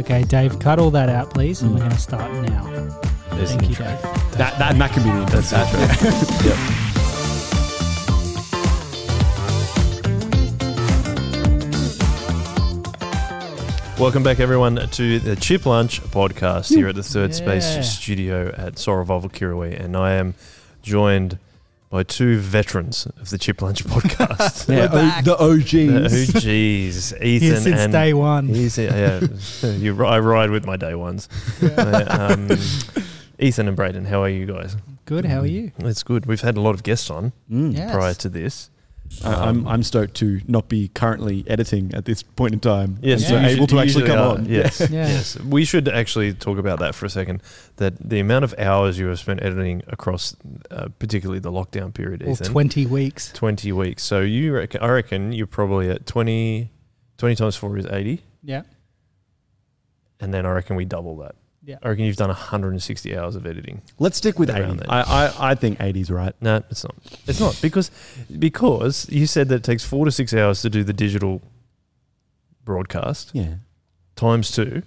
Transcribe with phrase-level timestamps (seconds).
[0.00, 1.80] Okay, Dave, cut all that out, please, and we're mm.
[1.80, 2.64] going to start now.
[3.34, 3.84] There's Thank you, intro.
[3.84, 4.00] Dave.
[4.38, 6.08] That, that, that can be the That's the intro.
[13.90, 13.98] yep.
[14.00, 17.36] Welcome back, everyone, to the Chip Lunch podcast here at the Third Yeah.
[17.36, 20.32] Space Studio at Soul Revival Kirrawee, and I am
[20.80, 21.38] joined
[21.90, 24.68] by two veterans of the Chip Lunch podcast.
[24.70, 25.26] Yeah, We're back.
[25.26, 25.72] o, the OGs.
[25.72, 28.46] the OGs, Ethan Here since and day one.
[28.46, 29.20] He's, yeah,
[29.62, 31.28] you, I ride with my day ones.
[31.60, 32.58] Uh, um,
[33.38, 34.76] Ethan and Braden, how are you guys?
[35.04, 35.72] Good, how are you?
[35.80, 36.26] It's good.
[36.26, 37.76] We've had a lot of guests on Mm.
[37.76, 37.92] Yes.
[37.92, 38.70] prior to this.
[39.24, 42.98] I- I'm, I'm stoked to not be currently editing at this point in time.
[43.02, 44.34] Yes, and so you able to actually come are.
[44.38, 44.46] on.
[44.46, 45.08] Yes, Yeah.
[45.08, 45.38] yes.
[45.40, 47.42] We should actually talk about that for a second.
[47.76, 50.36] That the amount of hours you have spent editing across,
[50.70, 53.32] uh, particularly the lockdown period, Well, Ethan, 20 weeks.
[53.32, 54.02] 20 weeks.
[54.04, 56.70] So you reckon, I reckon you're probably at 20,
[57.18, 58.22] 20 times four is 80.
[58.42, 58.62] Yeah.
[60.20, 61.34] And then I reckon we double that.
[61.70, 61.78] Yeah.
[61.82, 63.82] I reckon you've done 160 hours of editing.
[63.98, 64.76] Let's stick with Around 80.
[64.78, 64.86] there.
[64.88, 66.34] I, I, I think 80's right.
[66.40, 66.94] No, it's not.
[67.26, 67.90] It's not because
[68.38, 71.42] because you said that it takes four to six hours to do the digital
[72.64, 73.54] broadcast Yeah.
[74.16, 74.82] times two.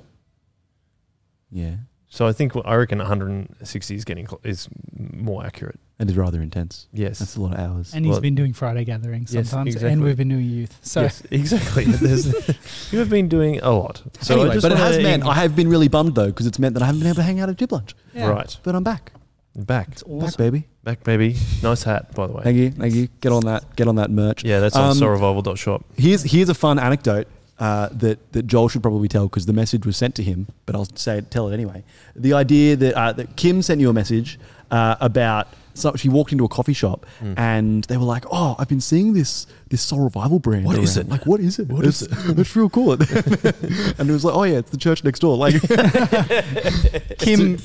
[1.51, 1.75] Yeah.
[2.09, 5.79] So I think I reckon 160 is getting cl- is more accurate.
[6.03, 6.87] And it's rather intense.
[6.91, 7.19] Yes.
[7.19, 7.93] That's a lot of hours.
[7.93, 9.93] And he's Well- been doing Friday gatherings Yes, sometimes, exactly.
[9.93, 10.77] and we've been doing youth.
[10.81, 11.85] So yes, exactly.
[11.85, 12.25] There's,
[12.91, 14.01] you have been doing a lot.
[14.19, 16.27] So I anyway, just but it has wanna- meant I have been really bummed though
[16.27, 17.95] because it's meant that I haven't been able to hang out at Chip Lunch.
[18.13, 19.13] yeah, right But I'm back.
[19.55, 20.37] back, It's Back, awesome.
[20.43, 20.67] baby.
[20.83, 21.37] back, baby.
[21.61, 22.43] Nice hat, by the way.
[22.43, 22.71] Thank you.
[22.71, 23.07] Thank you.
[23.21, 23.73] Get on that.
[23.77, 24.43] Get on that merch.
[24.43, 25.85] Yeah, that's on Um, soulrevival.shop.
[25.95, 27.27] Here's here's a fun anecdote
[27.59, 30.75] uh, that that Joel should probably tell because the message was sent to him, but
[30.75, 31.85] I'll say it, tell it anyway.
[32.13, 34.37] The idea that uh, that Kim sent you a message
[34.71, 35.47] uh, about.
[35.75, 37.33] So she walked into a coffee shop Mm.
[37.37, 40.65] and they were like, "Oh, I've been seeing this this Soul Revival brand.
[40.65, 41.11] What is around." it?
[41.11, 41.67] Like, what is it?
[41.67, 45.03] What it's, is It's real cool." and it was like, "Oh yeah, it's the church
[45.03, 45.55] next door." Like,
[47.19, 47.57] Kim,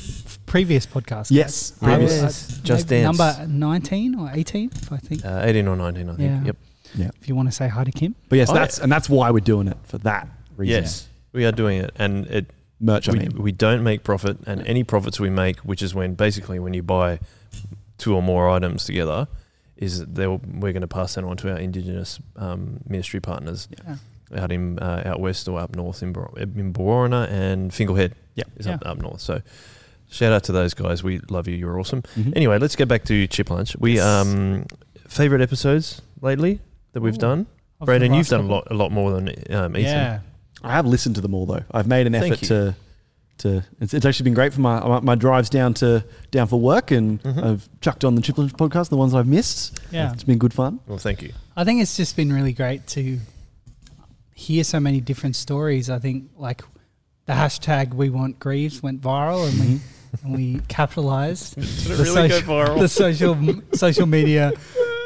[0.47, 1.29] previous podcast.
[1.31, 2.59] yes, I was, Previous.
[2.59, 3.19] uh, Just maybe Dance.
[3.19, 5.25] Number 19 or 18, I think.
[5.25, 6.21] Uh, 18 or 19, I think.
[6.21, 6.45] Yeah.
[6.45, 6.57] Yep.
[6.97, 7.11] yeah.
[7.21, 8.15] If you want to say hi to Kim.
[8.29, 10.83] But yes, Oh, that's and that's why we're doing it for that reason.
[10.83, 13.09] Yes, we are doing it, and it merch.
[13.09, 16.15] I we, mean, we don't make profit, and any profits we make, which is when
[16.15, 17.21] basically when you buy
[17.99, 19.29] two or more items together,
[19.77, 23.97] is that we're going to pass that on to our indigenous um, ministry partners Yeah.
[24.43, 28.15] out in uh, out west or up north in Bor- in Borona and Fingal Head.
[28.35, 28.45] Yeah.
[28.57, 29.21] is up, up north.
[29.21, 29.41] So.
[30.11, 31.05] Shout out to those guys.
[31.05, 31.55] We love you.
[31.55, 32.01] You're awesome.
[32.17, 32.33] Mhm.
[32.35, 33.77] Anyway, let's get back to Chip Lunch.
[33.79, 34.05] We Yes.
[34.07, 34.65] um
[35.07, 36.61] favorite episodes lately
[36.95, 37.19] that we've Ooh.
[37.19, 37.41] done.
[37.79, 39.83] Of the Braden, you've done a lot, a lot more than um, Ethan.
[39.93, 40.21] Yeah.
[40.63, 41.63] I have listened to them all though.
[41.73, 42.49] I've made an Thank effort you.
[42.49, 42.75] to
[43.39, 43.65] to.
[43.81, 46.91] It's, it's actually been great for my my- my drives down to down for work,
[46.91, 47.43] and Mhm.
[47.45, 49.79] I've chucked on the Chip Lunch podcast, the ones I've missed.
[49.91, 50.13] Yeah.
[50.13, 50.81] It's been good fun.
[50.87, 51.33] Well, thank you.
[51.57, 53.19] I think it's just been really great to
[54.35, 55.91] hear so many different stories.
[55.91, 56.63] I think like
[57.27, 59.81] the hashtag we want grieves went viral and we
[60.23, 62.79] and we capitalized Did The it really go social- viral?
[62.81, 64.53] the social social media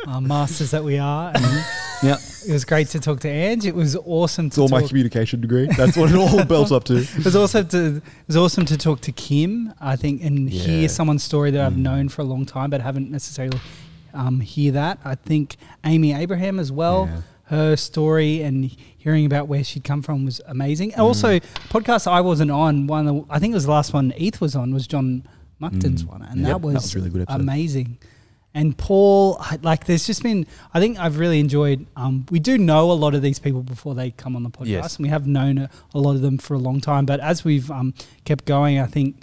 [0.06, 1.32] uh, masters that we are.
[1.34, 1.44] And
[2.02, 2.16] Yeah,
[2.48, 3.64] it was great to talk to Ange.
[3.64, 5.68] It was awesome it's to all my communication degree.
[5.76, 6.96] That's what it all builds up to.
[6.96, 9.72] It was also to it was awesome to talk to Kim.
[9.80, 10.62] I think and Yeah.
[10.64, 11.76] hear someone's story that I've Mm.
[11.76, 13.60] known for a long time, but haven't necessarily
[14.14, 14.98] um, hear that.
[15.04, 17.08] I think Amy Abraham as well.
[17.10, 17.20] Yeah.
[17.44, 18.64] Her story and
[18.98, 20.90] hearing about where she'd come from was amazing.
[20.92, 20.98] Mm.
[20.98, 21.38] Also,
[21.70, 22.88] podcast I wasn't on.
[22.88, 24.12] One, of the, I think it was the last one.
[24.18, 25.22] Eth was on was John
[25.60, 26.08] Muckton's Mm.
[26.08, 27.40] one, and Yep, that, was that was really good episode.
[27.40, 27.98] amazing.
[28.54, 30.46] And Paul, like, there's just been.
[30.74, 31.86] I think I've really enjoyed.
[31.96, 34.66] Um, we do know a lot of these people before they come on the podcast,
[34.66, 34.96] Yes.
[34.96, 37.06] and we have known a, a lot of them for a long time.
[37.06, 37.94] But as we've um,
[38.26, 39.22] kept going, I think,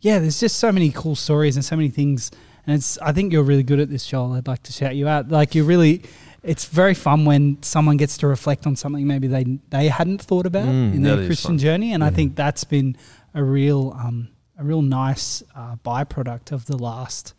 [0.00, 2.30] yeah, there's just so many cool stories and so many things.
[2.66, 2.98] And it's.
[2.98, 4.34] I think you're really good at this, Joel.
[4.34, 5.28] I'd like to shout you out.
[5.30, 6.02] Like, you're really.
[6.42, 10.46] It's very fun when someone gets to reflect on something maybe they they hadn't thought
[10.46, 12.96] about Mm, in their Christian journey, and I think that's been
[13.34, 14.28] a real um,
[14.58, 17.34] a real nice uh, byproduct of the last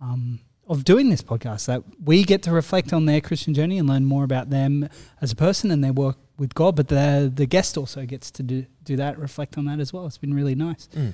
[0.00, 1.66] um, of doing this podcast.
[1.66, 4.88] That we get to reflect on their Christian journey and learn more about them
[5.20, 8.42] as a person and their work with God, but the the guest also gets to
[8.42, 10.06] do do that, reflect on that as well.
[10.06, 10.88] It's been really nice.
[10.94, 11.12] Mm.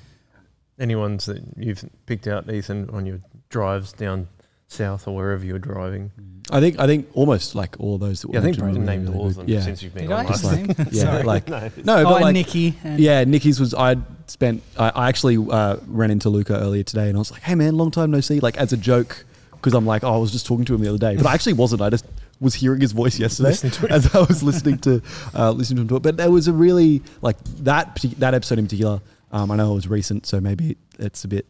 [0.77, 4.27] Any ones that you've picked out, Ethan, on your drives down
[4.67, 6.11] south or wherever you're driving?
[6.51, 8.21] I think I think almost like all those.
[8.21, 9.93] That were Yeah, I think mentioned Braden named really all of them Yeah, since you've
[9.93, 10.29] been Did on I?
[10.29, 10.43] last.
[10.43, 10.87] like- Name?
[10.91, 11.23] yeah, Sorry.
[11.23, 12.75] like no, no, oh, but and like Nikki.
[12.83, 13.95] And yeah, Nikki's was I
[14.27, 14.61] spent.
[14.77, 17.75] I, I actually uh, ran into Luca earlier today, and I was like, "Hey man,
[17.77, 19.25] long time no see." Like as a joke,
[19.57, 21.33] because I'm like, "Oh, I was just talking to him the other day," but I
[21.37, 21.81] actually wasn't.
[21.81, 22.05] I just
[22.39, 23.49] was hearing his voice yesterday
[23.89, 25.01] as I was listening to
[25.33, 26.03] uh, listening to him talk.
[26.03, 29.01] But there was a really like that that episode in particular.
[29.31, 31.45] Um, I know it was recent, so maybe it's a bit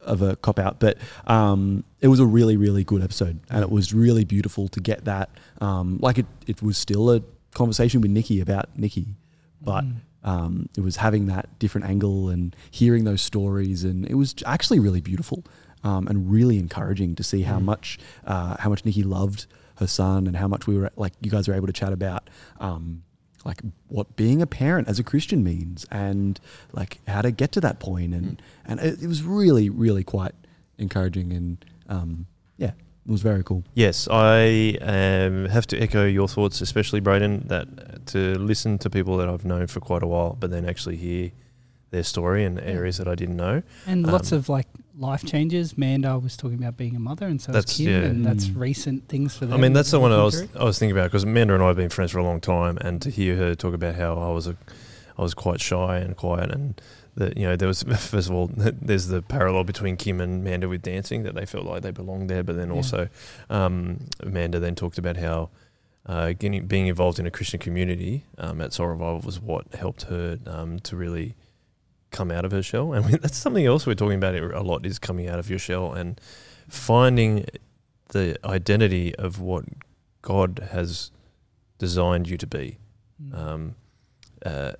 [0.00, 3.70] of a cop out, but um, it was a really, really good episode, and it
[3.70, 5.30] was really beautiful to get that.
[5.62, 7.22] Um, like it, it was still a
[7.54, 9.14] conversation with Nikki about Nikki,
[9.62, 9.94] but Mm.
[10.24, 14.78] um, it was having that different angle and hearing those stories, and it was actually
[14.80, 15.44] really beautiful
[15.84, 17.64] um, and really encouraging to see how Mm.
[17.64, 19.46] much uh, how much Nikki loved
[19.76, 22.28] her son and how much we were like you guys were able to chat about.
[22.60, 23.02] Um,
[23.44, 26.40] like what being a parent as a Christian means, and
[26.72, 28.40] like how to get to that point, and Mm.
[28.66, 30.34] and it, it was really, really quite
[30.78, 32.26] encouraging, and um,
[32.56, 32.70] yeah,
[33.06, 33.62] it was very cool.
[33.74, 39.18] Yes, I um, have to echo your thoughts, especially Braden, that to listen to people
[39.18, 41.30] that I've known for quite a while, but then actually hear
[41.90, 43.62] their story and areas that I didn't know.
[43.86, 45.76] And lots Um, of like life changes.
[45.76, 48.08] Manda was talking about being a mother, and so That's- Kim, yeah.
[48.08, 48.60] and that's Mm.
[48.60, 49.54] recent things for them.
[49.54, 50.60] I mean, that's the one I was through.
[50.60, 52.78] I was thinking about because Amanda and I have been friends for a long time,
[52.80, 54.56] and to hear her talk about how I was a
[55.16, 56.80] I was quite shy and quiet, and
[57.16, 60.68] that you know there was first of all there's the parallel between Kim and Amanda
[60.68, 62.74] with dancing that they felt like they belonged there, but then Yeah.
[62.74, 63.08] also
[63.50, 65.50] um, Amanda then talked about how.
[66.06, 70.02] Uh, getting, being involved in a Christian community um, at Soul Revival was what helped
[70.02, 71.34] her um, to really
[72.14, 74.86] come out of her shell, and we, that's something else we're talking about a lot
[74.86, 76.20] is coming out of your shell and
[76.68, 77.44] finding
[78.08, 79.64] the identity of what
[80.22, 81.10] God has
[81.78, 82.78] designed you to be.
[83.22, 83.38] Mm.
[83.38, 83.74] Um,
[84.46, 84.72] uh,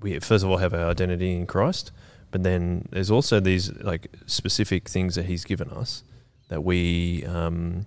[0.00, 1.92] we first of all have our identity in Christ,
[2.30, 6.04] but then there's also these like specific things that He's given us
[6.48, 7.24] that we.
[7.24, 7.86] Um,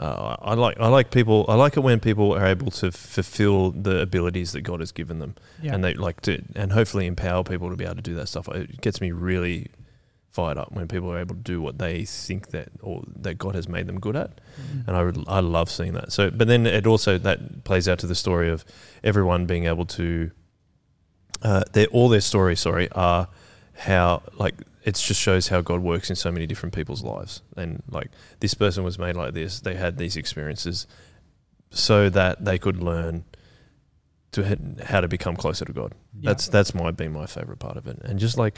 [0.00, 1.44] uh, I like I like people.
[1.48, 5.18] I like it when people are able to fulfill the abilities that God has given
[5.18, 5.74] them, yeah.
[5.74, 8.48] and they like to, and hopefully empower people to be able to do that stuff.
[8.48, 9.66] It gets me really
[10.32, 13.54] fired up when people are able to do what they think that or that God
[13.56, 14.40] has made them good at
[14.72, 14.86] Mm.
[14.86, 16.12] and I, would- I love seeing that.
[16.12, 18.64] So, but then it also that plays out to the story of
[19.02, 20.30] everyone being able to,
[21.42, 23.26] uh, their all their stories, sorry, are
[23.74, 24.54] how like
[24.84, 28.10] it just shows how God works in so many different people's lives, and like
[28.40, 30.86] this person was made like this, they had these experiences,
[31.70, 33.24] so that they could learn
[34.32, 35.94] to how to become closer to God.
[36.18, 36.30] Yeah.
[36.30, 38.56] That's that's my been my favorite part of it, and just like.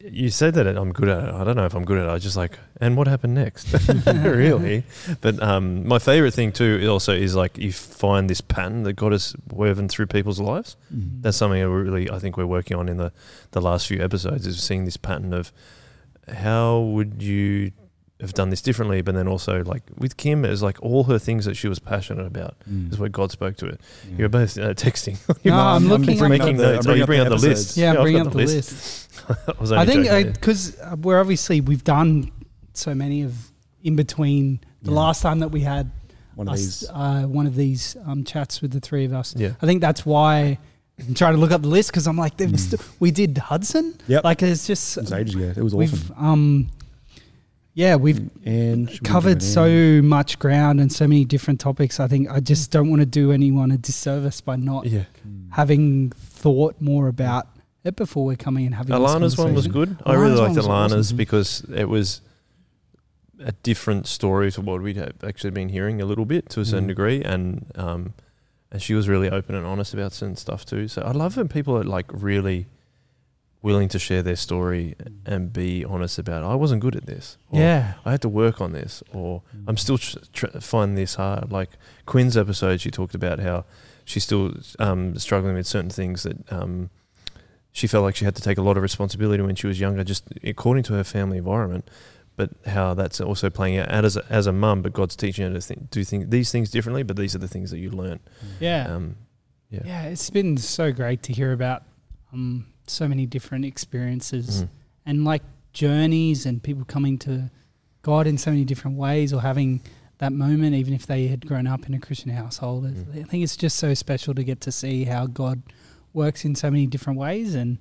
[0.00, 1.34] You said that I'm good at it.
[1.34, 2.10] I don't know if I'm good at it.
[2.10, 3.72] I just like, and what happened next?
[4.06, 4.84] really?
[5.20, 8.94] But um, my favorite thing too is also is like you find this pattern that
[8.94, 10.76] God has woven through people's lives.
[10.94, 11.22] Mm.
[11.22, 13.12] That's something that really I think we're working on in the
[13.50, 15.52] the last few episodes is seeing this pattern of
[16.28, 17.72] how would you
[18.20, 21.18] have done this differently, but then also like with Kim, it was like all her
[21.18, 22.92] things that she was passionate about Mm.
[22.92, 23.80] is what God spoke to it.
[24.08, 24.14] Yeah.
[24.18, 25.18] You're both uh, texting.
[25.44, 26.86] No, I'm looking up making the- notes.
[26.86, 27.76] I'm Oh, you bring bringing up up the the list.
[27.76, 27.78] episodes.
[27.78, 29.10] Yeah, I've bring up the list.
[29.48, 32.30] I, was I think because uh, we're obviously we've done
[32.72, 33.34] so many of
[33.82, 34.96] in between the Yeah.
[34.96, 35.90] last time that we had
[36.36, 36.90] one of us, these.
[36.90, 39.34] uh, one of these um, chats with the three of us.
[39.36, 39.52] yeah.
[39.60, 40.58] I think that's why
[41.06, 42.58] I'm trying to look up the list because I'm like, Mm.
[42.58, 43.94] st- we did Hudson.
[44.08, 44.24] Yep.
[44.24, 45.52] Like it's just It was ages ago.
[45.56, 46.24] It was we've awesome.
[46.24, 46.70] um
[47.74, 51.98] yeah we've and should we covered so much ground and so many different topics.
[52.00, 55.04] I think I just don't want to do anyone a disservice by not Yeah.
[55.26, 55.48] Mm.
[55.52, 57.48] having thought more about
[57.84, 58.90] it before we're coming and having.
[58.98, 59.72] this Alana's one was conversation.
[59.72, 59.96] good.
[60.06, 61.16] I really Alana's liked one was Alana's awesome.
[61.16, 62.20] because it was
[63.40, 66.64] a different story to what we'd have actually been hearing a little bit to a
[66.64, 66.88] certain Mm.
[66.88, 68.14] degree, and um,
[68.70, 70.88] and she was really open and honest about certain stuff too.
[70.88, 72.66] So I love when people are like really
[73.64, 74.94] willing to share their story
[75.24, 76.44] and be honest about.
[76.44, 77.38] I wasn't good at this.
[77.50, 79.64] or Yeah, I had to work on this, or Mm.
[79.68, 81.50] I'm still tr- tr- finding this hard.
[81.50, 81.70] Like
[82.06, 83.64] Quinn's episode, she talked about how
[84.04, 86.90] she's still um, struggling with certain things that um,
[87.72, 90.04] she felt like she had to take a lot of responsibility when she was younger,
[90.04, 91.88] just according to her family environment.
[92.36, 95.54] But how that's also playing out as a, as a mum, but God's teaching her
[95.54, 97.02] to think, do think these things differently.
[97.04, 98.18] But these are the things that you learn.
[98.60, 99.16] yeah, Um,
[99.70, 99.80] yeah.
[99.86, 100.02] yeah.
[100.12, 101.84] It's been so great to hear about
[102.32, 104.68] um, so many different experiences Mhm.
[105.06, 107.50] and like journeys and people coming to
[108.02, 109.80] God in so many different ways or having
[110.18, 112.84] that moment, even if they had grown up in a Christian household.
[112.84, 113.20] Mm.
[113.20, 115.62] I think it's just so special to get to see how God
[116.12, 117.54] works in so many different ways.
[117.54, 117.78] And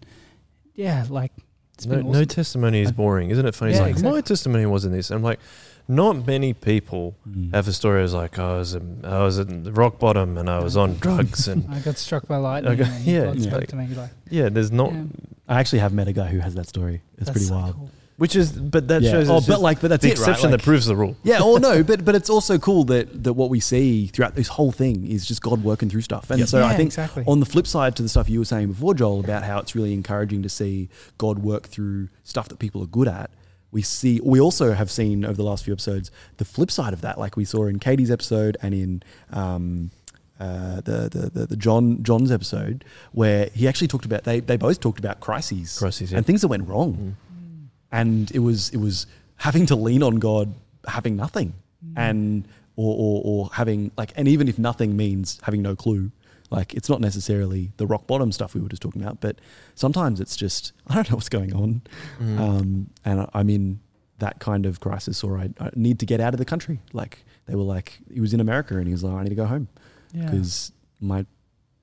[0.74, 1.32] yeah, like
[1.76, 3.54] it's No, been no testimony is boring, isn't it?
[3.54, 3.74] Funny.
[3.74, 5.12] Yeah, like my testimony wasn't this.
[5.12, 5.40] I'm like,
[5.88, 7.54] not many people Mm.
[7.54, 9.48] have a story as like I was um, I was at
[9.78, 12.76] rock bottom and I was on drugs and I got struck by lightning.
[12.78, 13.50] got- and yeah, God yeah.
[13.50, 15.04] spoke to me like, yeah, there's not yeah,
[15.48, 17.02] I actually have met a guy who has that story.
[17.18, 17.76] It's that's pretty so wild.
[17.76, 17.90] cool.
[18.18, 19.12] which is but that yeah.
[19.12, 20.20] shows Oh, it's but like, but that's the it, right?
[20.20, 21.16] exception Like- that proves the rule.
[21.24, 24.48] Yeah, or no, but but it's also cool that that what we see throughout this
[24.48, 26.30] whole thing is just God working through stuff.
[26.30, 26.48] And Yep.
[26.48, 27.24] so yeah, I think exactly.
[27.28, 29.76] on the flip side to the stuff you were saying before, Joel, about how it's
[29.76, 30.88] really encouraging to see
[31.18, 33.30] God work through stuff that people are good at.
[33.74, 37.02] We see we also have seen over the last few episodes the flip side of
[37.02, 39.92] that, like we saw in Katie's episode and in um,
[40.40, 44.58] uh, the, the the the John John's episode, where he actually talked about they they
[44.58, 46.18] both talked about crises, Crises, yeah.
[46.18, 47.68] and things that went wrong Mm.
[47.92, 50.54] and it was it was having to lean on God,
[50.88, 51.54] having nothing,
[51.96, 56.12] and or, or or having like, and even if nothing means having no clue,
[56.58, 59.36] Like it's not necessarily the rock bottom stuff we were just talking about, but
[59.76, 61.82] sometimes it's just I don't know what's going on,
[62.22, 62.40] Mm.
[62.40, 63.80] um, and I- I'm in
[64.20, 66.80] that kind of crisis, or I, I need to get out of the country.
[66.94, 69.42] Like they were like, he was in America, and he was like, I need to
[69.44, 69.68] go home
[70.14, 71.26] Yeah, because my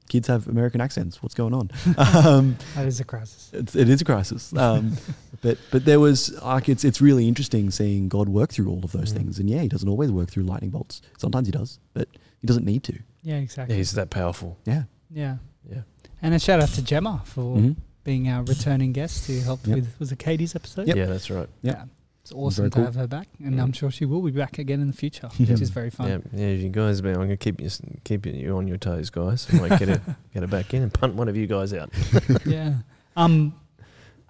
[0.08, 1.22] kids have American accents.
[1.22, 1.70] What's going on?
[2.24, 3.50] um, that is a crisis.
[3.52, 4.52] it's, it is a crisis.
[4.56, 4.96] Um,
[5.42, 8.92] but but there was like it's it's really interesting seeing God work through all of
[8.92, 9.16] those Mm.
[9.16, 9.38] things.
[9.40, 11.02] And yeah, he doesn't always work through lightning bolts.
[11.18, 12.08] Sometimes he does, but
[12.40, 12.96] he doesn't need to.
[13.22, 13.76] Yeah, Yeah, exactly.
[13.76, 14.58] he's that powerful.
[14.64, 14.84] Yeah.
[15.10, 15.36] Yeah,
[15.70, 15.82] Yeah.
[16.22, 17.76] and a shout out to Gemma for Mhm.
[18.04, 19.76] being our returning guest who helped Yep.
[19.76, 20.86] with was it Katie's episode?
[20.88, 20.96] Yep.
[20.96, 21.48] Yeah, that's right.
[21.62, 21.76] Yep.
[21.76, 21.84] Yeah,
[22.22, 22.84] it's awesome Very to cool.
[22.84, 23.62] have her back, and Mm.
[23.62, 25.48] I'm sure she will be back again in the future, Yep.
[25.48, 26.08] which is very fun.
[26.08, 27.68] Yeah, yeah, you guys, man, I'm gonna keep you
[28.04, 29.46] keep you on your toes, guys.
[29.52, 30.00] I might get it
[30.34, 31.90] get it back in and punt one of you guys out.
[32.46, 32.78] yeah.
[33.16, 33.54] Um,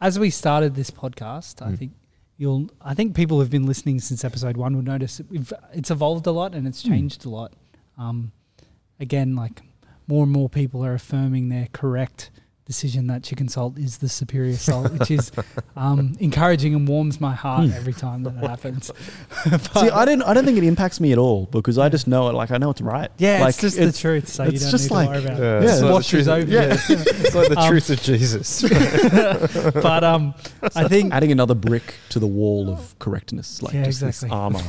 [0.00, 1.78] as we started this podcast, I Mm.
[1.78, 1.92] think
[2.38, 2.70] you'll.
[2.80, 6.26] I think people who've been listening since episode one will notice that we've it's evolved
[6.26, 6.88] a lot and it's Mm.
[6.88, 7.52] changed a lot.
[7.98, 8.32] Um,
[9.00, 9.62] again, like
[10.06, 12.30] more and more people are affirming their correct
[12.66, 15.32] decision that chicken salt is the superior salt, which is
[15.76, 17.74] um, encouraging and warms my heart Mm.
[17.74, 18.86] every time that it happens.
[19.74, 22.28] See, I don't I don't think it impacts me at all because I just know
[22.28, 22.34] it.
[22.34, 23.10] Like I know it's right.
[23.18, 25.24] yeah, like, it's just the truth, so you it's don't just need like- to worry
[25.24, 25.62] about Yeah, it.
[25.64, 26.50] it's It like the washes truth- over.
[26.52, 26.60] yeah.
[26.62, 26.80] it.
[27.24, 28.62] it's like the Um, truth of Jesus.
[29.82, 30.34] but um,
[30.76, 34.28] I think Adding another brick to the wall of correctness, like Yeah, just exactly.
[34.28, 34.62] this armor.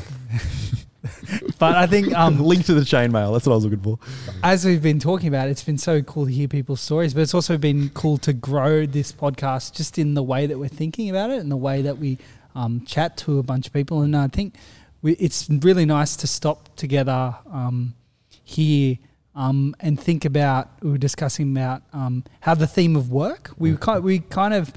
[1.59, 3.33] but I think um, Link to the chainmail.
[3.33, 3.99] That's what I was looking for.
[4.43, 7.33] as we've been talking about, it's been so cool to hear people's stories, but it's
[7.33, 11.31] also been cool to grow this podcast just in the way that we're thinking about
[11.31, 12.17] it and the way that we
[12.55, 14.01] um, chat to a bunch of people.
[14.01, 14.55] And I think
[15.01, 17.95] we, it's really nice to stop together um,
[18.43, 18.97] here
[19.35, 20.69] um, and think about.
[20.81, 23.51] We were discussing about um, how the theme of work.
[23.57, 24.73] We kind we kind of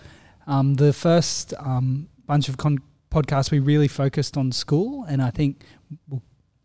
[0.46, 5.30] um, the first um, bunch of con- podcasts we really focused on school, and I
[5.30, 5.64] think
[6.08, 6.22] we'll,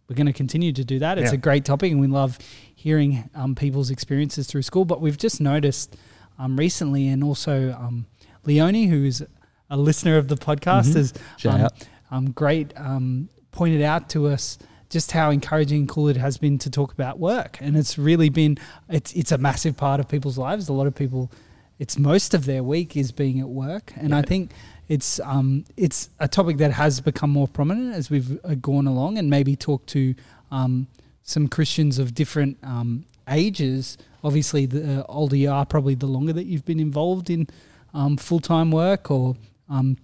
[0.08, 1.18] we're going to continue to do that.
[1.18, 1.36] It's Yeah.
[1.36, 2.40] a great topic, and we love
[2.76, 4.86] hearing um, people's experiences through school.
[4.86, 5.96] But we've just noticed
[6.40, 8.06] um, recently, and also um,
[8.46, 9.22] Leonie, who's
[9.70, 10.96] a listener of the podcast, Mhm.
[10.96, 11.14] has
[11.46, 11.68] um,
[12.12, 14.58] um, great um, pointed out to us
[14.90, 18.30] just how encouraging and cool it has been to talk about work, and it's really
[18.30, 18.58] been
[18.90, 20.68] it's it's a massive part of people's lives.
[20.70, 21.32] A lot of people,
[21.78, 24.52] it's most of their week is being at work, and I think
[24.90, 29.18] it's um it's a topic that has become more prominent as we've uh, gone along,
[29.18, 30.16] and maybe talked to
[30.52, 30.88] um,
[31.24, 33.98] some Christians of different um, ages.
[34.24, 37.48] Obviously, the uh, older you are, probably the longer that you've been involved in
[37.94, 39.38] um, full time work or
[39.70, 39.98] um,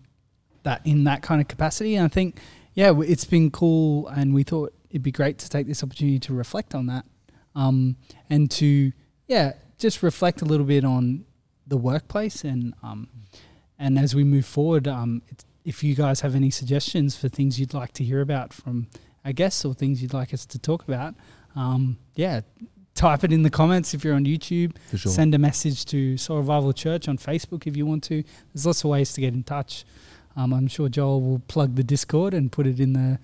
[0.64, 1.96] that in that kind of capacity.
[1.96, 2.40] And I think,
[2.76, 6.34] yeah, it's been cool, and we thought it'd be great to take this opportunity to
[6.34, 7.06] reflect on that,
[7.56, 7.98] um,
[8.30, 8.94] and to
[9.28, 11.26] yeah, just reflect a little bit on
[11.68, 13.10] the workplace and um,
[13.80, 17.60] and as we move forward, um, it's, if you guys have any suggestions for things
[17.60, 18.88] you'd like to hear about from
[19.26, 21.16] our guests or things you'd like us to talk about,
[21.56, 22.42] um, yeah,
[22.94, 24.78] type it in the comments if you're on YouTube.
[24.90, 25.12] For sure.
[25.12, 28.24] Send a message to Soul Revival Church on Facebook if you want to.
[28.54, 29.86] There's lots of ways to get in touch.
[30.36, 33.20] Um, I'm sure Joel will plug the Discord and put it in the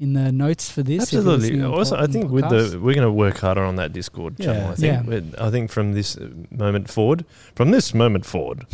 [0.00, 1.02] in the notes for this.
[1.02, 1.62] Absolutely.
[1.62, 4.62] Also, I think with the we're going to work harder on that Discord channel.
[4.62, 4.70] Yeah.
[4.70, 5.34] I think.
[5.36, 5.46] Yeah.
[5.46, 6.18] I think from this
[6.50, 8.66] moment forward, from this moment forward,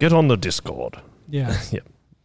[0.00, 0.96] get on the Discord.
[1.28, 1.56] yeah,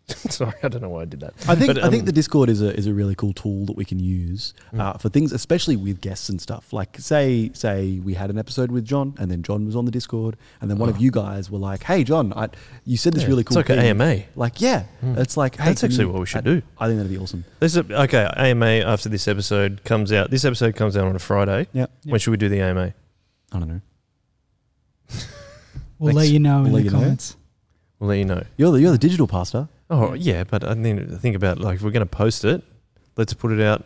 [0.30, 1.34] Sorry, I don't know why I did that.
[1.50, 3.66] I think But, I think um, the Discord is a is a really cool tool
[3.66, 4.80] that we can use Mm.
[4.80, 6.72] uh, for things, especially with guests and stuff.
[6.72, 9.90] Like say say we had an episode with John, and then John was on the
[9.92, 11.00] Discord, and then one of Oh.
[11.00, 12.50] you guys were like, "Hey, John, I,
[12.86, 14.26] you said this Yeah, really cool It's like thing." an AMA.
[14.36, 15.18] Like yeah, Mm.
[15.18, 16.62] it's like hey, That's can actually you- what we should I, do.
[16.78, 17.44] I think that'd be awesome.
[17.60, 18.30] This is okay.
[18.38, 20.30] AMA after this episode comes out.
[20.30, 21.68] This episode comes out on a Friday.
[21.74, 21.88] Yeah.
[22.04, 22.94] When should we do the AMA?
[23.54, 23.82] I don't know.
[25.98, 26.16] we'll Thanks.
[26.16, 27.00] let you know We'll in let the you know.
[27.00, 27.38] comments.
[28.06, 28.44] We'll let you know.
[28.58, 29.68] You're the you're the digital pastor.
[29.90, 32.64] Oh yeah, but I mean, think about like if we're going to post it.
[33.18, 33.84] Let's put it out.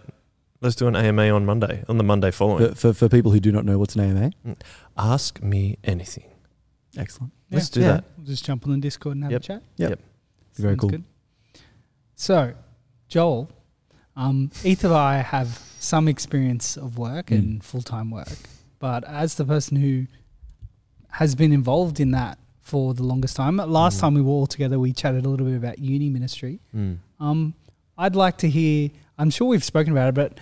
[0.62, 2.70] Let's do an AMA on Monday, on the Monday following.
[2.70, 4.32] For, for for people who do not know what's an AMA.
[4.98, 6.26] Ask me anything.
[6.98, 7.32] Excellent.
[7.50, 7.88] Let's do Yeah.
[7.94, 8.04] that.
[8.18, 9.42] We'll just jump on the Discord and have Yep.
[9.42, 9.64] a chat.
[9.78, 9.90] Yep.
[9.92, 10.00] Yep.
[10.56, 10.90] Very Sounds cool.
[10.90, 11.04] Good.
[12.16, 12.54] So,
[13.08, 13.50] Joel,
[14.18, 17.38] um, Ethan and I have some experience of work Mm.
[17.40, 18.28] and full time work,
[18.80, 20.08] but as the person who
[21.12, 22.38] has been involved in that
[22.70, 24.02] for the longest time, last Mm.
[24.02, 26.60] time we were all together, we chatted a little bit about uni ministry.
[26.76, 26.98] Mm.
[27.20, 27.54] Um,
[27.98, 28.90] I'd like to hear.
[29.18, 30.40] I'm sure we've spoken about it, but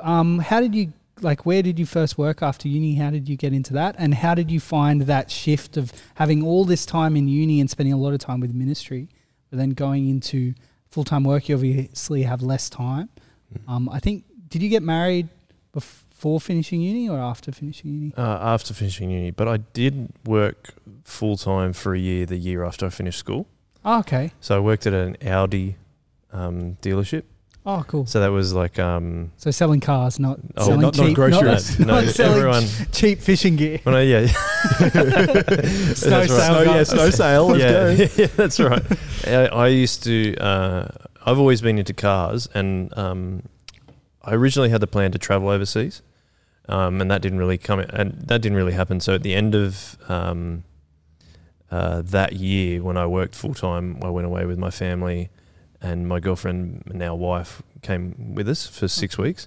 [0.00, 1.44] um, how did you like?
[1.46, 2.94] Where did you first work after uni?
[2.94, 3.96] How did you get into that?
[3.98, 7.68] And how did you find that shift of having all this time in uni and
[7.70, 9.08] spending a lot of time with ministry,
[9.50, 10.54] but then going into
[10.90, 11.48] full time work?
[11.48, 13.08] You obviously have less time.
[13.52, 13.72] Mm.
[13.72, 14.24] Um, I think.
[14.48, 15.28] Did you get married
[15.72, 16.03] before
[16.40, 18.12] finishing uni or after finishing uni?
[18.16, 22.24] Uh, after finishing uni, but I did work full time for a year.
[22.26, 23.46] The year after I finished school,
[23.84, 24.32] Oh, okay.
[24.40, 25.76] so I worked at an Audi
[26.32, 27.24] um, dealership.
[27.66, 28.04] Oh, cool.
[28.04, 31.78] So that was like um, So selling cars, not Oh, selling not- not groceries.
[31.78, 32.64] not, no, not everyone.
[32.92, 33.80] cheap fishing gear.
[33.84, 34.26] Well, no, yeah,
[35.94, 36.26] Snow sale right.
[36.26, 37.58] Snow, yeah, snow sale.
[37.58, 38.82] Yeah, yeah, that's right.
[39.26, 40.36] I, I used to.
[40.36, 40.88] Uh,
[41.26, 43.42] I've always been into cars, and um,
[44.24, 46.02] I originally had the plan to travel overseas,
[46.68, 47.80] um, and that didn't really come.
[47.80, 49.00] And that didn't really happen.
[49.00, 50.64] So at the end of um,
[51.70, 55.30] uh, that year, when I worked full time, I went away with my family,
[55.80, 59.46] and my girlfriend, now wife, came with us for six weeks,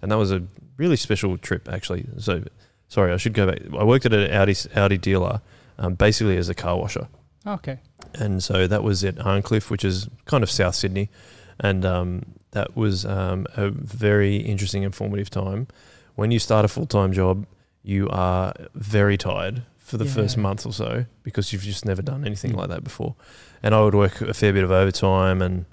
[0.00, 0.42] and that was a
[0.76, 2.06] really special trip actually.
[2.18, 2.42] So.
[2.88, 3.58] Sorry, I should go back.
[3.76, 5.40] I worked at an Audi Audi dealer,
[5.76, 7.08] um, basically as a car washer
[7.44, 7.80] Okay.
[8.14, 11.10] and so that was at Arncliffe, which is kind of South Sydney,
[11.58, 12.22] and um,
[12.56, 15.68] that was um, a very interesting, informative time.
[16.14, 17.46] When you start a full time job,
[17.82, 22.24] you are very tired for the first month or so because you've just never done
[22.24, 23.14] anything like that before.
[23.62, 25.66] And I would work a fair bit of overtime, and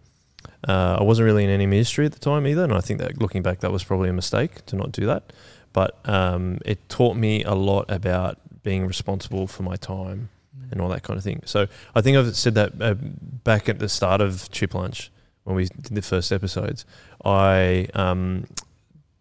[0.68, 2.66] uh, I wasn't really in any ministry at the time either.
[2.66, 5.32] And I think that looking back, that was probably a mistake to not do that.
[5.72, 10.30] But um, it taught me a lot about being responsible for my time
[10.70, 11.44] and all that kind of thing.
[11.46, 15.12] So I think I've said that uh, back at the start of Chip Lunch
[15.44, 16.86] when we did the first episodes.
[17.24, 18.46] I um,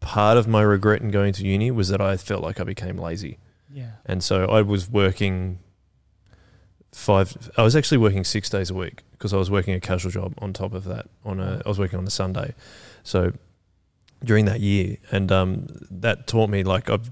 [0.00, 2.97] part of my regret in going to uni was that I felt like I became
[2.97, 3.38] lazy,
[3.73, 3.93] Yeah.
[4.07, 5.59] and so I was working
[6.93, 7.50] five.
[7.57, 10.35] I was actually working six days a week because I was working a casual job
[10.38, 11.07] on top of that.
[11.25, 12.55] On a, I was working on a Sunday,
[13.02, 13.33] so
[14.25, 17.11] during that year, and um, that taught me like I've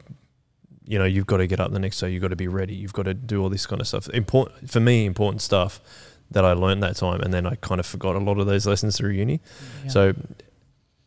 [0.87, 2.11] you know, you've got to get up the next day.
[2.11, 2.75] You've got to be ready.
[2.75, 4.09] You've got to do all this kind of stuff.
[4.09, 5.81] Important for me, important stuff
[6.31, 8.67] that I learned that time, and then I kind of forgot a lot of those
[8.67, 9.41] lessons through uni.
[9.85, 9.91] Yeah.
[9.91, 10.15] So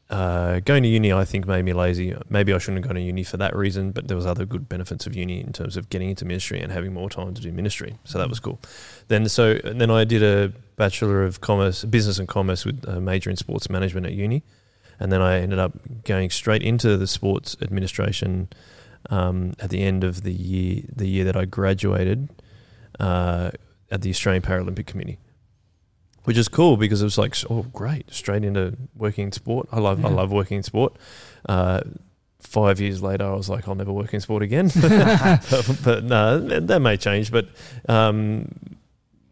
[0.09, 2.15] uh, going to uni, I think, made me lazy.
[2.29, 4.69] Maybe I shouldn't have gone to uni for that reason, but there was other good
[4.69, 7.51] benefits of uni in terms of getting into ministry and having more time to do
[7.51, 7.97] ministry.
[8.03, 8.59] So that was cool.
[9.07, 13.29] Then so then I did a bachelor of commerce, business and commerce with a major
[13.29, 14.43] in sports management at uni,
[14.99, 18.49] and then I ended up going straight into the sports administration
[19.09, 22.29] um, at the end of the year, the year that I graduated
[22.99, 23.51] uh,
[23.93, 25.19] at the Australian Paralympic Committee,
[26.23, 29.69] which is cool because it was like, oh, great, straight into working in sport.
[29.71, 30.95] I love, I love working in sport.
[31.47, 31.81] Uh,
[32.39, 34.71] five years later, I was like, I'll never work in sport again.
[35.83, 37.31] but no, that that may change.
[37.31, 37.49] But
[37.87, 38.51] um,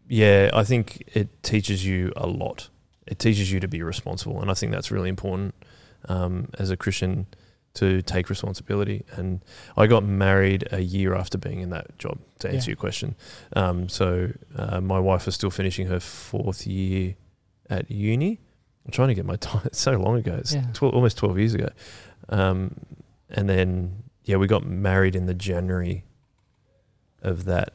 [0.08, 2.68] yeah, I think it teaches you a lot.
[3.04, 5.56] It teaches you to be responsible, and I think that's really important
[6.08, 7.26] um, as a Christian
[7.74, 9.04] to take responsibility.
[9.12, 9.40] And
[9.76, 12.18] I got married a year after being in that job.
[12.40, 12.72] To answer Yeah.
[12.72, 13.14] your question,
[13.54, 17.14] um, so uh, my wife was still finishing her fourth year
[17.70, 18.40] at uni.
[18.84, 19.62] I'm trying to get my time.
[19.64, 20.34] It's so long ago.
[20.34, 20.66] It's Yeah.
[20.74, 21.68] 12, almost 12 years ago.
[22.28, 22.74] Um,
[23.30, 26.04] and then, yeah, we got married in the January
[27.22, 27.72] of that.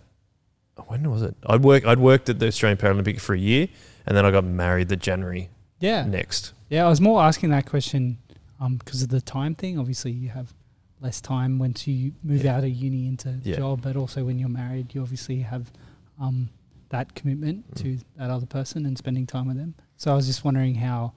[0.88, 1.36] When was it?
[1.46, 1.86] I'd work.
[1.86, 3.68] I'd worked at the Australian Paralympic for a year,
[4.06, 6.06] and then I got married the January yeah.
[6.06, 6.54] next.
[6.70, 8.20] Yeah, I was more asking that question
[8.60, 9.78] because of the time thing.
[9.80, 10.54] Obviously, you have
[11.00, 12.58] less time once you move Yeah.
[12.58, 13.58] out of uni into Yeah.
[13.58, 15.72] job, but also when you're married, you obviously have
[16.20, 16.50] um,
[16.90, 17.76] that commitment Mm.
[17.76, 19.76] to that other person and spending time with them.
[19.98, 21.14] So I was just wondering how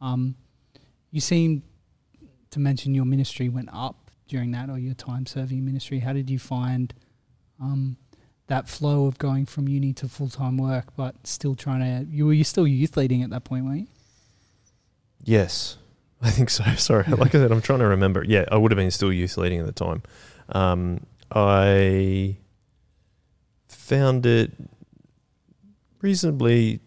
[0.00, 0.36] um,
[1.10, 1.62] you seem
[2.50, 5.98] to mention your ministry went up during that, or your time serving ministry.
[5.98, 6.94] How did you find
[7.58, 7.96] um,
[8.46, 12.10] that flow of going from uni to full time work, but still trying to?
[12.14, 13.86] You were you still youth leading at that point, weren't you?
[15.24, 15.78] Yes,
[16.28, 16.64] I think so.
[16.76, 18.24] Sorry, like I said, I'm trying to remember.
[18.24, 20.02] Yeah, I would have been still youth leading at the time.
[20.48, 22.36] Um, I
[23.68, 24.52] found it
[26.00, 26.80] reasonably.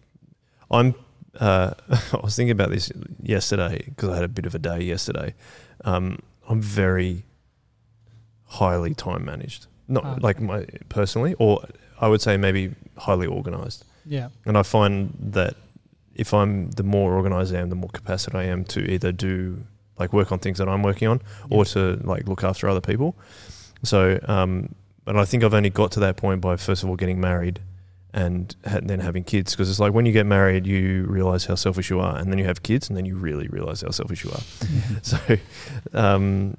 [0.71, 0.95] I'm.
[1.39, 4.79] Uh, I was thinking about this yesterday because I had a bit of a day
[4.81, 5.35] yesterday.
[5.85, 6.19] Um,
[6.49, 7.23] I'm very
[8.45, 10.17] highly time managed, not Ah.
[10.21, 11.63] like my personally, or
[12.01, 13.83] I would say maybe highly organized.
[14.05, 14.29] Yeah.
[14.45, 15.55] And I find that
[16.17, 19.63] if I'm the more organized I am, the more capacity I am to either do
[19.97, 23.15] like work on things that I'm working on or to like look after other people.
[23.83, 24.75] So, um,
[25.05, 27.61] and I think I've only got to that point by first of all getting married
[28.13, 31.55] and ha- then having kids because it's like when you get married, you realize how
[31.55, 34.23] selfish you are, and then you have kids, and then you really realize how selfish
[34.23, 34.41] you are.
[35.01, 35.17] so,
[35.93, 36.57] um,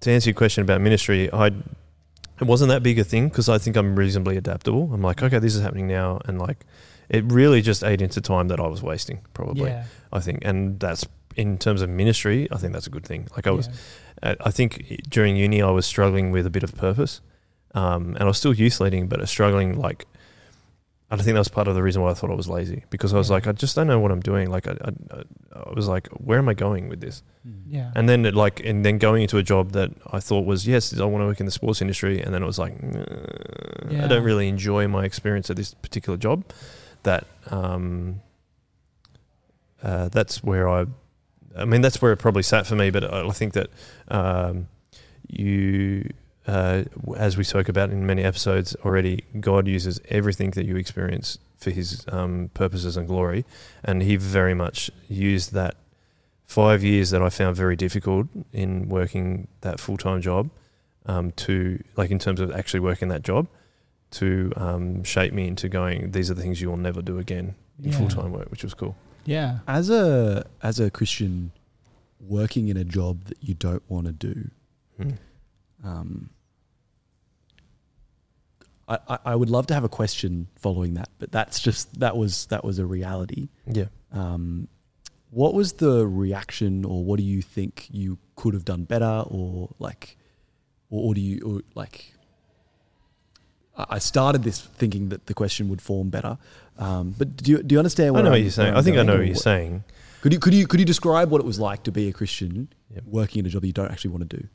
[0.00, 3.58] to answer your question about ministry, I it wasn't that big a thing because I
[3.58, 4.90] think I'm reasonably adaptable.
[4.92, 6.64] I'm like, okay, this is happening now, and like,
[7.08, 9.70] it really just ate into time that I was wasting, probably.
[9.70, 9.84] Yeah.
[10.12, 12.48] I think, and that's in terms of ministry.
[12.50, 13.28] I think that's a good thing.
[13.36, 13.68] Like I was,
[14.22, 14.30] yeah.
[14.30, 17.20] uh, I think during uni I was struggling with a bit of purpose,
[17.74, 20.06] um, and I was still youth leading, but I was struggling like.
[21.08, 23.14] I think that was part of the reason why I thought I was lazy because
[23.14, 23.34] I was Yeah.
[23.34, 24.50] like, I just don't know what I'm doing.
[24.50, 25.22] Like, I, I,
[25.54, 27.22] I was like, where am I going with this?
[27.68, 27.92] Yeah.
[27.94, 30.98] And then it like, and then going into a job that I thought was yes,
[30.98, 34.08] I want to work in the sports industry, and then it was like, "Nah, I
[34.08, 36.42] don't really enjoy my experience at this particular job.
[37.06, 38.20] That um,
[39.80, 40.86] uh, that's where I
[41.56, 42.90] I mean, that's where it probably sat for me.
[42.90, 43.70] But I think that
[44.08, 44.68] um,
[45.28, 46.10] you,
[46.46, 46.82] uh,
[47.16, 51.70] as we spoke about in many episodes already, God uses everything that you experience for
[51.70, 53.44] His um, purposes and glory,
[53.82, 55.76] and He very much used that
[56.44, 60.50] five years that I found very difficult in working that full time job
[61.06, 63.48] um, to like in terms of actually working that job
[64.12, 66.10] to um, shape me into going.
[66.12, 67.98] These are the things you will never do again in Yeah.
[67.98, 68.96] full time work, which was cool.
[69.24, 69.58] Yeah.
[69.66, 71.50] As a as a Christian
[72.20, 74.50] working in a job that you don't want to do,
[74.96, 75.10] Hmm.
[75.84, 76.30] um,
[78.88, 82.16] I, I, I would love to have a question following that, but that's just that
[82.16, 83.48] was that was a reality.
[83.66, 83.86] Yeah.
[84.12, 84.68] Um,
[85.30, 89.70] what was the reaction, or what do you think you could have done better, or
[89.80, 90.16] like,
[90.88, 92.12] or, or do you or like?
[93.78, 96.38] I started this thinking that the question would form better,
[96.78, 98.16] um, but do you do you understand?
[98.16, 98.74] I know what I'm- you're saying.
[98.74, 99.84] I think I know what you're saying.
[100.22, 102.68] Could you could you could you describe what it was like to be a Christian
[102.94, 103.04] Yep.
[103.06, 104.48] working in a job you don't actually want to do?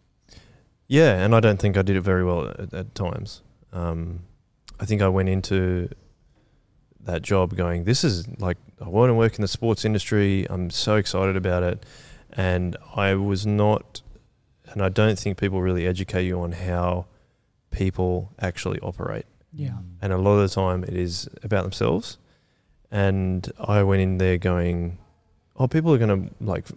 [0.88, 3.42] Yeah, and I don't think I did it very well at, at times.
[3.72, 4.22] Um,
[4.80, 5.88] I think I went into
[7.04, 10.46] that job going, "This is like I want to work in the sports industry.
[10.50, 11.86] I'm so excited about it,"
[12.34, 14.02] and I was not.
[14.72, 17.06] And I don't think people really educate you on how
[17.72, 19.26] people actually operate.
[19.54, 19.80] Yeah.
[20.02, 22.18] and a lot of the time it is about themselves.
[22.90, 24.98] And I went in there going,
[25.58, 26.68] "Oh, people are going to like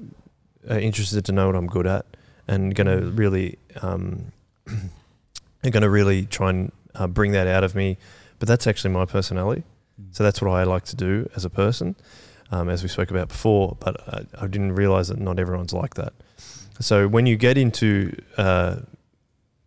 [0.69, 2.05] are interested to know what I'm good at,
[2.49, 4.33] and going to really, um,
[5.65, 7.97] are going to really try and uh, bring that out of me."
[8.39, 9.65] But that's actually my personality,
[10.13, 11.97] so that's what I like to do as a person,
[12.51, 13.77] um, as we spoke about before.
[13.81, 16.13] But I, I didn't realize that not everyone's like that.
[16.81, 18.77] So when you get into uh,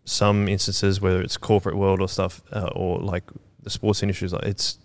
[0.08, 3.24] some instances, whether it's corporate world or stuff, uh, or like
[3.62, 4.80] the sports industry, like it's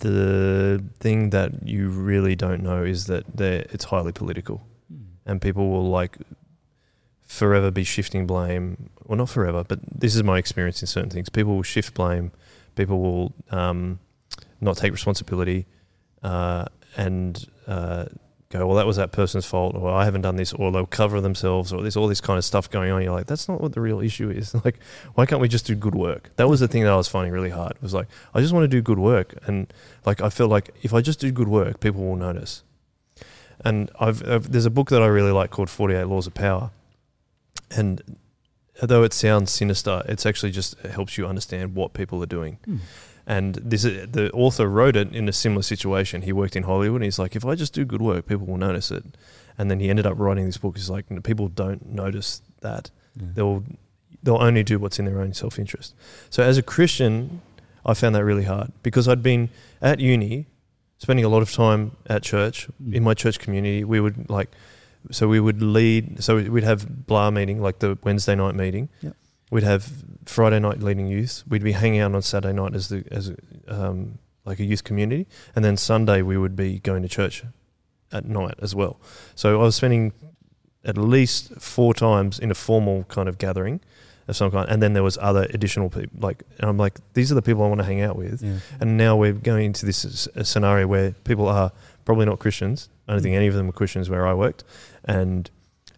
[0.00, 4.64] the thing that you really don't know is that it's highly political,
[5.26, 6.16] and people will like
[7.22, 8.90] forever be shifting blame.
[9.04, 11.28] Well, not forever, but this is my experience in certain things.
[11.28, 12.30] People will shift blame.
[12.76, 13.98] People will um,
[14.60, 15.66] not take responsibility,
[16.22, 18.06] uh, and uh,
[18.58, 21.20] go, well, that was that person's fault, or I haven't done this, or they'll cover
[21.20, 23.02] themselves, or there's all this kind of stuff going on.
[23.02, 24.54] You're like, that's not what the real issue is.
[24.64, 24.78] Like,
[25.14, 26.30] why can't we just do good work?
[26.36, 27.72] That was the thing that I was finding really hard.
[27.72, 29.70] It was like, I just want to do good work, and
[30.06, 32.62] like I feel like if I just do good work, people will notice.
[33.62, 36.34] And I've, I've there's a book that I really like called Forty Eight Laws of
[36.34, 36.70] Power,
[37.70, 38.00] and
[38.80, 42.58] although it sounds sinister, it's actually just it helps you understand what people are doing.
[42.64, 42.76] Hmm.
[43.26, 46.22] And this is, the author wrote it in a similar situation.
[46.22, 48.58] He worked in Hollywood, and he's like, if I just do good work, people will
[48.58, 49.04] notice it.
[49.56, 50.76] And then he ended up writing this book.
[50.76, 52.90] He's like, people don't notice that.
[53.16, 53.64] They'll
[54.24, 55.94] they'll only do what's in their own self interest.
[56.30, 57.40] So as a Christian,
[57.86, 60.46] I found that really hard because I'd been at uni,
[60.98, 63.02] spending a lot of time at church in mm.
[63.02, 63.84] my church community.
[63.84, 64.50] We would like,
[65.10, 66.24] so we would lead.
[66.24, 68.88] So we'd have blah meeting, like the Wednesday night meeting.
[69.02, 69.16] Yep.
[69.50, 69.92] We'd have
[70.24, 71.44] Friday night leading youth.
[71.48, 73.32] We'd be hanging out on Saturday night as the as
[73.68, 77.44] um, like a youth community, and then Sunday we would be going to church
[78.12, 79.00] at night as well.
[79.34, 80.12] So I was spending
[80.84, 83.80] at least four times in a formal kind of gathering
[84.28, 86.18] of some kind, and then there was other additional people.
[86.18, 88.42] Like, and I'm like, these are the people I want to hang out with.
[88.42, 88.58] Yeah.
[88.80, 91.72] And now we're going into this scenario where people are
[92.04, 92.88] probably not Christians.
[93.06, 94.64] I don't think any of them were Christians where I worked,
[95.04, 95.50] and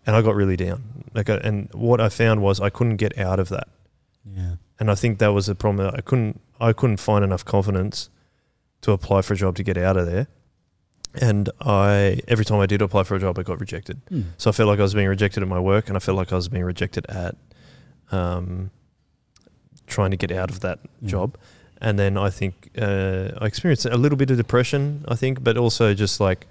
[0.07, 0.83] and I got really down.
[1.14, 3.69] Like, I, and what I found was I couldn't get out of that,
[4.25, 4.57] Yeah.
[4.79, 5.85] and I think that was the problem.
[5.87, 8.09] that I couldn't I couldn't find enough confidence
[8.83, 10.27] to apply for a job to get out of there.
[11.21, 14.01] And I every time I did apply for a job, I got rejected.
[14.09, 14.23] Hmm.
[14.37, 16.33] So I felt like I was being rejected at my work, and I felt like
[16.33, 17.35] I was being rejected at
[18.12, 18.71] um,
[19.87, 21.09] trying to get out of that Yeah.
[21.09, 21.37] job.
[21.81, 25.57] And then I think uh, I experienced a little bit of depression, I think, but
[25.59, 26.47] also just like,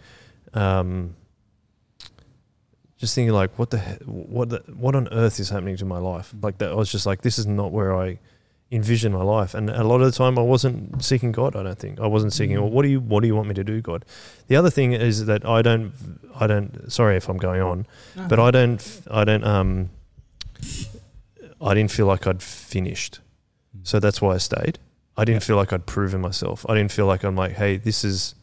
[0.54, 1.16] um,
[2.98, 5.98] just thinking like, what the he- what the, what on earth is happening to my
[5.98, 6.34] life?
[6.42, 8.20] Like that, I was just like, this is not where I
[8.72, 9.54] envision my life.
[9.54, 11.56] And a lot of the time, I wasn't seeking God.
[11.56, 12.56] I don't think I wasn't seeking.
[12.58, 12.62] Mm.
[12.62, 14.06] Well, what do you what do you want me to do, God?
[14.48, 15.92] The other thing is that I don't
[16.36, 16.92] I don't.
[16.92, 17.86] Sorry if I'm going on,
[18.28, 19.90] but I don't I don't um
[21.62, 23.20] I didn't feel like I'd finished.
[23.84, 24.80] So that's why I stayed.
[25.18, 25.48] I didn't Yeah.
[25.48, 26.66] feel like I'd proven myself.
[26.68, 28.36] I didn't feel like I'm like, hey, this is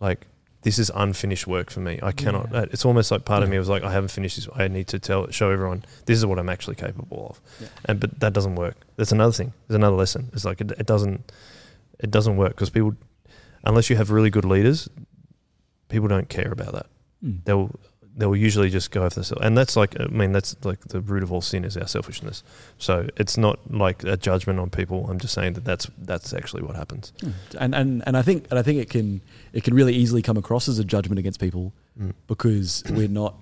[0.00, 0.26] like
[0.62, 1.98] this is unfinished work for me.
[2.02, 2.48] I cannot.
[2.52, 2.58] Yeah.
[2.60, 3.52] uh, It's almost like part of Yeah.
[3.52, 4.48] me was like, I haven't finished this.
[4.54, 7.40] I need to tell, show everyone this is what I'm actually capable of.
[7.60, 7.68] Yeah.
[7.86, 8.76] And but that doesn't work.
[8.96, 9.52] That's another thing.
[9.66, 10.30] There's another lesson.
[10.32, 11.32] It's like it, it doesn't
[11.98, 12.94] it doesn't work because people,
[13.64, 14.88] unless you have really good leaders,
[15.88, 16.86] people don't care about that
[17.22, 17.36] Hmm.
[17.44, 17.70] they'll
[18.16, 21.22] they'll usually just go after themselves, and that's like I mean that's like the root
[21.22, 22.42] of all sin is our selfishness.
[22.78, 25.06] So it's not like a judgment on people.
[25.10, 27.12] I'm just saying that that's that's actually what happens.
[27.58, 29.22] and and and I think and I think it can
[29.52, 32.14] it can really easily come across as a judgment against people Mm.
[32.26, 33.34] because we're not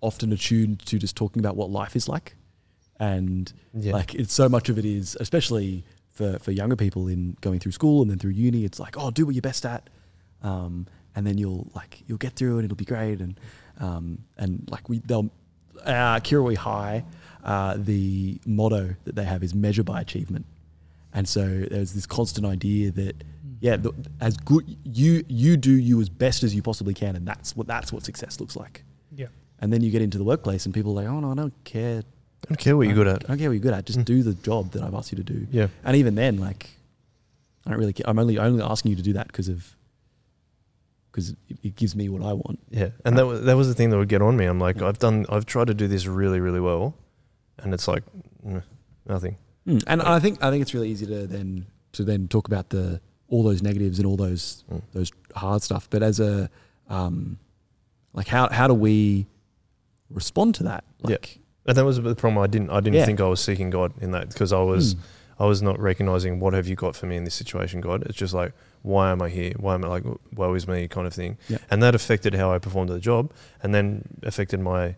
[0.00, 2.36] often attuned to just talking about what life is like,
[2.98, 7.36] and Yeah, like it's so much of it is especially for for younger people in
[7.40, 8.64] going through school and then through uni.
[8.64, 9.88] It's like oh, do what you're best at,
[10.42, 12.64] um, and then you'll like you'll get through it.
[12.64, 13.38] It'll be great, and
[13.78, 15.30] um, and like we they'll
[15.84, 17.04] uh, Kirrawee High,
[17.44, 20.44] uh, the motto that they have is measure by achievement.
[21.12, 23.24] And so there's this constant idea that
[23.60, 27.26] yeah, the, as good you you do you as best as you possibly can, and
[27.26, 28.84] that's what that's what success looks like.
[29.14, 29.26] Yeah.
[29.60, 31.64] And then you get into the workplace, and people are like, oh no, I don't
[31.64, 32.02] care.
[32.44, 33.14] I don't care what you're good at.
[33.14, 33.26] I at.
[33.26, 33.84] don't care what you're good at.
[33.86, 34.04] Just Mm.
[34.04, 35.48] do the job that I've asked you to do.
[35.50, 36.70] Yeah, And even then, like,
[37.66, 38.08] I don't really care.
[38.08, 39.74] I'm only only asking you to do that because of
[41.18, 42.60] because it, it gives me what I want.
[42.70, 44.44] yeah, and that was, that was the thing that would get on me.
[44.46, 46.94] I'm like, I've done, I've tried to do this really, really well,
[47.58, 48.04] and it's like
[48.46, 48.62] mm,
[49.06, 49.36] nothing.
[49.66, 49.82] Mm.
[49.86, 53.00] And I think I think it's really easy to then to then talk about the
[53.28, 54.82] all those negatives and all those Mm.
[54.92, 55.88] those hard stuff.
[55.90, 56.48] But as a
[56.88, 57.38] um,
[58.14, 59.26] like how how do we
[60.10, 60.84] respond to that?
[61.06, 61.16] Yeah.
[61.66, 62.42] And that was the problem.
[62.42, 63.04] I didn't, I didn't Yeah.
[63.04, 64.94] think I was seeking God in that because I was.
[64.94, 65.00] mm,
[65.40, 68.02] I was not recognizing what have you got for me in this situation, God.
[68.06, 69.52] It's just like, why am I here?
[69.58, 71.36] Why am I like, woe is me kind of thing.
[71.48, 71.58] Yeah.
[71.70, 74.94] And that affected how I performed at the job and then affected my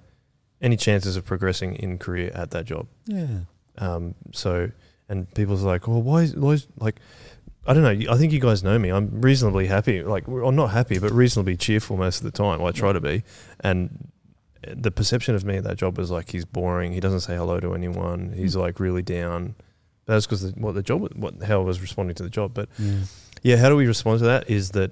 [0.63, 2.87] any chances of progressing in career at that job.
[3.07, 3.27] yeah,
[3.79, 4.71] Um, so,
[5.09, 7.01] and people's like, well, why is, why is, like,
[7.67, 8.13] I don't know.
[8.13, 8.91] I think you guys know me.
[8.91, 10.03] I'm reasonably happy.
[10.03, 12.63] Like, I'm not happy, but reasonably cheerful most of the time.
[12.63, 13.23] I try to be.
[13.61, 14.09] And
[14.67, 16.93] the perception of me at that job was like, he's boring.
[16.93, 18.33] He doesn't say hello to anyone.
[18.37, 18.61] He's Hmm.
[18.61, 19.55] like really down.
[20.07, 22.53] That's because the, what the job, what how I was responding to the job.
[22.53, 23.01] But yeah.
[23.43, 24.51] Yeah, how do we respond to that?
[24.51, 24.91] Is that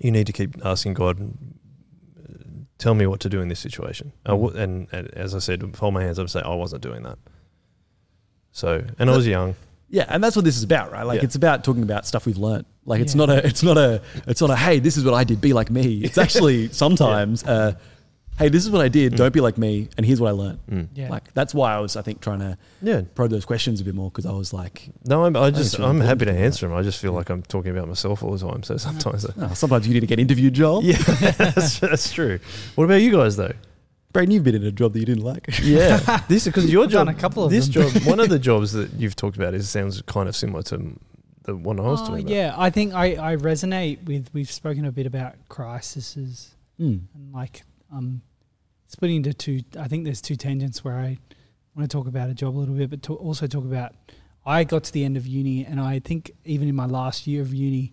[0.00, 2.32] you need to keep asking God, uh,
[2.78, 4.12] tell me what to do in this situation.
[4.24, 7.02] W- and, and as I said, hold my hands up and say, I wasn't doing
[7.04, 7.18] that.
[8.52, 9.54] So, and I was young.
[9.88, 11.02] Yeah, and that's what this is about, right?
[11.04, 11.24] Like Yeah.
[11.24, 12.64] it's about talking about stuff we've learned.
[12.84, 13.26] Like it's Yeah.
[13.26, 14.56] not a, it's not a, it's not a.
[14.56, 15.40] Hey, this is what I did.
[15.40, 15.98] Be like me.
[16.02, 17.74] It's actually sometimes, uh,
[18.38, 19.12] hey, this is what I did.
[19.12, 19.16] Mm.
[19.16, 19.88] Don't be like me.
[19.96, 20.58] And here's what I learned.
[20.70, 20.88] Mm.
[20.94, 21.08] Yeah.
[21.10, 23.02] Like that's why I was, I think, trying to Yeah.
[23.14, 25.90] probe those questions a bit more because I was like, No, I'm, I just, really
[25.90, 26.76] I'm happy to to do answer them.
[26.76, 28.62] I just feel like I'm talking about myself all the time.
[28.62, 30.82] So sometimes, I- oh, sometimes you need to get interviewed, Joel.
[30.82, 30.96] yeah,
[31.32, 32.38] that's, that's true.
[32.74, 33.52] What about you guys though?
[34.12, 35.46] Braden, you've been in a job that you didn't like.
[35.62, 35.96] Yeah,
[36.28, 37.88] this because your I've job, done a couple of this them.
[37.90, 40.98] job, one of the jobs that you've talked about is sounds kind of similar to
[41.44, 42.30] the one I was Oh, talking about.
[42.34, 44.28] yeah, I think I, I resonate with.
[44.34, 47.02] We've spoken a bit about crises Mm.
[47.14, 48.22] and like um,
[48.88, 49.60] splitting into two.
[49.78, 51.18] I think there's two tangents where I
[51.74, 53.94] want to talk about a job a little bit, but to also talk about.
[54.44, 57.42] I got to the end of uni, and I think even in my last year
[57.42, 57.92] of uni,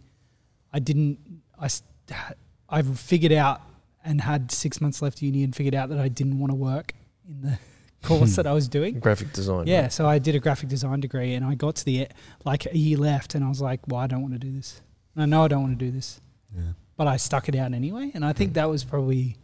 [0.74, 1.20] I didn't.
[1.60, 1.88] I st-
[2.70, 3.62] I figured out
[4.06, 6.56] and had six months left of uni, and figured out that I didn't want to
[6.56, 6.94] work
[7.28, 7.60] in the
[8.08, 9.00] course that I was doing.
[9.08, 9.68] graphic design.
[9.68, 9.94] Yeah, right?
[9.94, 12.08] so I did a graphic design degree, and I got to the e-
[12.46, 14.82] like a year left, and I was like, "Well, I don't want to do this.
[15.14, 16.20] And I know I don't want to do this,
[16.56, 16.64] Yeah.
[16.98, 18.56] but I stuck it out anyway." And I think Mm.
[18.56, 19.38] that was probably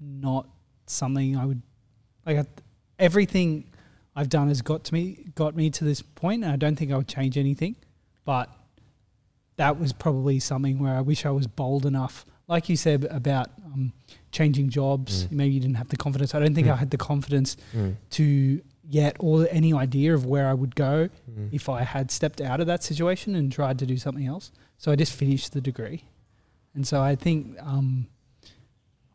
[0.00, 0.48] not
[0.86, 1.62] something I would
[2.24, 2.38] like.
[2.38, 2.44] I,
[2.98, 3.70] everything
[4.14, 6.90] I've done has got to me, got me to this point, and I don't think
[6.92, 7.76] I would change anything.
[8.24, 8.50] But
[9.56, 13.48] that was probably something where I wish I was bold enough, like you said about
[13.64, 13.92] um,
[14.32, 15.24] changing jobs.
[15.24, 15.32] Mm.
[15.32, 16.34] Maybe you didn't have the confidence.
[16.34, 16.72] I don't think Mm.
[16.72, 17.96] I had the confidence Mm.
[18.10, 21.48] to yet or any idea of where I would go Mm.
[21.52, 24.52] if I had stepped out of that situation and tried to do something else.
[24.78, 26.04] So I just finished the degree,
[26.74, 28.06] and so I think um,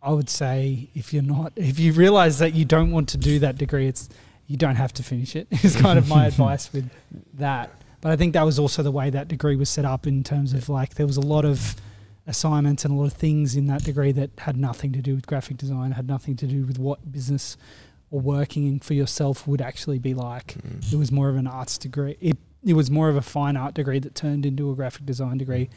[0.01, 3.39] I would say if you're not, if you realize that you don't want to do
[3.39, 4.09] that degree, it's
[4.47, 5.47] you don't have to finish it.
[5.63, 6.89] Is kind of my advice with
[7.35, 7.71] that.
[8.01, 10.53] But I think that was also the way that degree was set up in terms
[10.53, 11.75] of like there was a lot of
[12.25, 15.27] assignments and a lot of things in that degree that had nothing to do with
[15.27, 17.57] graphic design, had nothing to do with what business
[18.09, 20.55] or working for yourself would actually be like.
[20.55, 20.93] Mm.
[20.93, 22.17] It was more of an arts degree.
[22.19, 25.37] It it was more of a fine art degree that turned into a graphic design
[25.37, 25.69] degree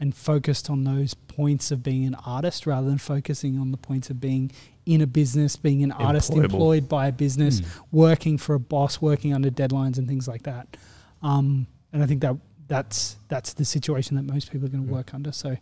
[0.00, 4.08] and focused on those points of being an artist rather than focusing on the points
[4.10, 4.50] of being
[4.86, 6.44] in a business, being an artist Employable.
[6.44, 7.66] employed by a business, Mm.
[7.92, 10.76] working for a boss, working under deadlines and things like that.
[11.22, 12.36] Um, and I think that
[12.66, 14.94] that's that's the situation that most people are going to Mm.
[14.94, 15.32] work under.
[15.32, 15.56] So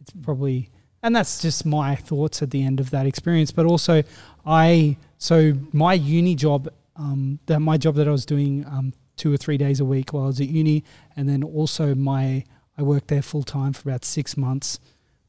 [0.00, 0.68] it's probably
[1.02, 3.52] and that's just my thoughts at the end of that experience.
[3.52, 4.02] But also,
[4.44, 9.32] I so my uni job, um, that my job that I was doing um, two
[9.32, 10.84] or three days a week while I was at uni,
[11.16, 12.44] and then also my
[12.78, 14.78] I worked there full time for about six months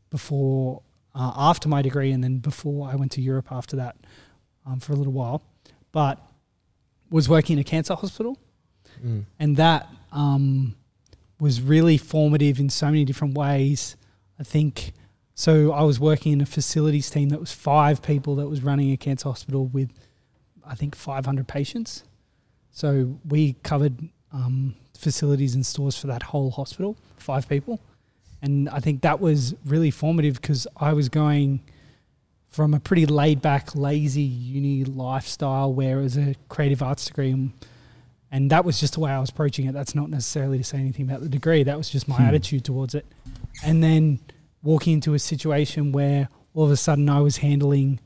[0.10, 0.84] before
[1.16, 3.98] uh, after my degree, and then before I went to Europe after that
[4.66, 5.42] um, for a little while,
[5.92, 6.20] but
[7.10, 8.38] was working in a cancer hospital
[9.06, 9.26] Mm.
[9.40, 10.76] and that um,
[11.40, 13.96] was really formative in so many different ways.
[14.40, 14.92] I think
[15.36, 18.92] so I was working in a facilities team that was five people that was running
[18.92, 19.90] a cancer hospital with,
[20.68, 22.04] I think, 500 patients.
[22.72, 27.80] So we covered um, facilities and stores for that whole hospital, five people.
[28.42, 31.62] And I think that was really formative because I was going
[32.48, 37.32] from a pretty laid back, lazy uni lifestyle where it was a creative arts degree.
[37.32, 37.52] And,
[38.32, 39.74] and that was just the way I was approaching it.
[39.74, 42.24] That's not necessarily to say anything about the degree, that was just my Hmm.
[42.24, 43.06] attitude towards it.
[43.64, 44.20] And then
[44.64, 48.00] walking into a situation where all of a sudden I was handling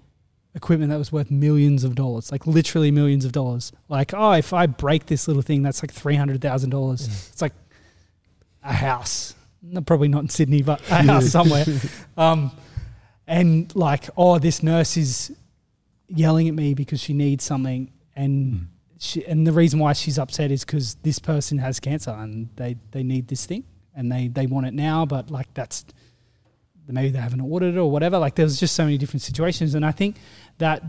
[0.55, 3.71] equipment that was worth millions of dollars, like literally millions of dollars.
[3.89, 7.07] Like, oh, if I break this little thing, that's like three hundred thousand dollars.
[7.07, 7.53] It's like
[8.63, 9.35] a house.
[9.61, 11.65] No, probably not in Sydney, but a house somewhere.
[12.17, 12.51] Um,
[13.25, 15.31] and like, oh, this nurse is
[16.07, 18.67] yelling at me because she needs something, and
[18.99, 22.75] she, and the reason why she's upset is because this person has cancer and they
[22.91, 23.63] they need this thing
[23.95, 25.85] and they they want it now, but like that's
[26.87, 28.17] maybe they haven't ordered it or whatever.
[28.17, 30.17] Like there was just so many different situations, and I think
[30.57, 30.83] that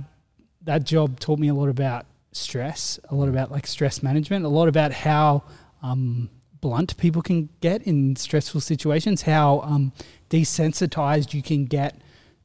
[0.62, 4.48] that job taught me a lot about stress, a lot about like stress management, a
[4.48, 5.42] lot about how
[5.82, 9.92] um, blunt people can get in stressful situations, how um,
[10.30, 12.00] desensitized you can get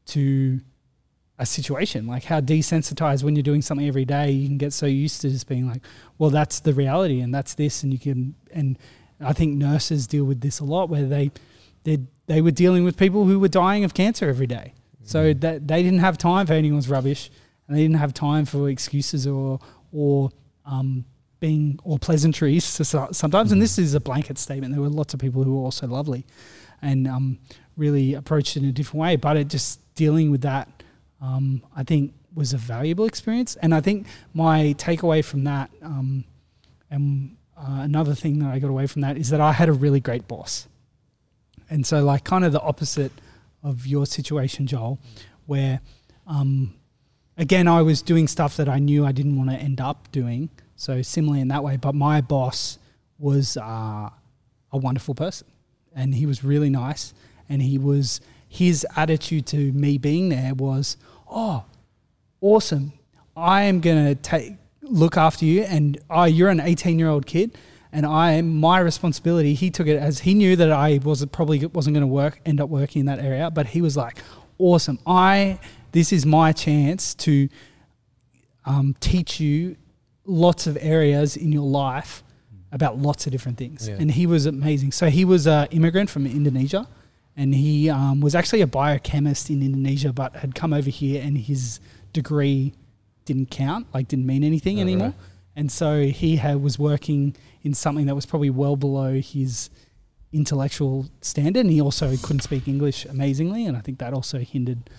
[0.05, 0.59] to
[1.39, 4.85] a situation, like how desensitized when you're doing something every day, you can get so
[4.85, 5.81] used to just being like,
[6.17, 8.77] well, that's the reality and that's this, and you can and
[9.21, 11.31] I think nurses deal with this a lot where they
[11.83, 14.73] they they were dealing with people who were dying of cancer every day.
[15.03, 17.31] So that they didn't have time for anyone's rubbish,
[17.67, 19.59] and they didn't have time for excuses or
[19.91, 20.31] or
[20.65, 21.05] um,
[21.39, 22.65] being or pleasantries.
[22.65, 24.73] So so- sometimes, and this is a blanket statement.
[24.73, 26.25] There were lots of people who were also lovely,
[26.81, 27.39] and um,
[27.77, 29.15] really approached it in a different way.
[29.15, 30.83] But it just dealing with that,
[31.21, 33.55] um, I think, was a valuable experience.
[33.57, 36.23] And I think my takeaway from that, um,
[36.91, 39.73] and uh, another thing that I got away from that is that I had a
[39.73, 40.67] really great boss.
[41.69, 43.11] And so, like, kind of the opposite
[43.63, 44.99] of your situation, Joel,
[45.45, 45.81] where,
[46.27, 46.75] um,
[47.37, 50.49] again, I was doing stuff that I knew I didn't want to end up doing.
[50.75, 52.79] So, similarly in that way, but my boss
[53.17, 54.09] was uh,
[54.71, 55.47] a wonderful person
[55.93, 57.13] and he was really nice.
[57.49, 60.97] And he was, his attitude to me being there was,
[61.29, 61.65] oh,
[62.41, 62.93] awesome.
[63.35, 67.25] I am going to take look after you and oh, you're an 18 year old
[67.25, 67.57] kid
[67.91, 71.95] and I my responsibility he took it as he knew that I was probably wasn't
[71.95, 74.17] going to work end up working in that area but he was like
[74.57, 75.59] awesome I
[75.91, 77.49] this is my chance to
[78.65, 79.75] um, teach you
[80.25, 82.23] lots of areas in your life
[82.71, 83.95] about lots of different things Yeah.
[83.99, 86.87] and he was amazing so he was an immigrant from Indonesia
[87.35, 91.37] and he um, was actually a biochemist in Indonesia but had come over here and
[91.37, 91.79] his
[92.13, 92.73] degree
[93.25, 95.15] didn't count like didn't mean anything Oh, anymore right.
[95.59, 99.69] And so he had, was working in something that was probably well below his
[100.31, 104.89] intellectual standard and he also couldn't speak english amazingly and i think that also hindered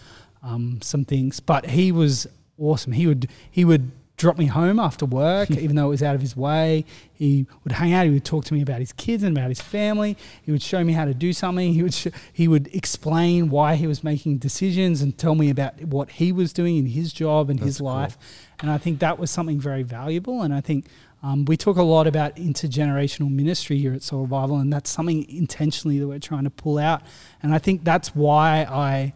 [0.42, 1.40] um, some things.
[1.40, 2.26] But he was
[2.58, 2.92] awesome.
[2.92, 6.20] He would he would drop me home after work even though it was out of
[6.20, 9.36] his way he would hang out he would talk to me about his kids and
[9.36, 12.46] about his family he would show me how to do something he would sh- he
[12.46, 16.76] would explain why he was making decisions and tell me about what he was doing
[16.76, 17.86] in his job and his That's cool.
[17.88, 18.18] life
[18.62, 20.42] and I think that was something very valuable.
[20.42, 20.86] And I think
[21.22, 25.28] um, we talk a lot about intergenerational ministry here at Soul Revival, and that's something
[25.28, 27.02] intentionally that we're trying to pull out.
[27.42, 29.14] And I think that's why I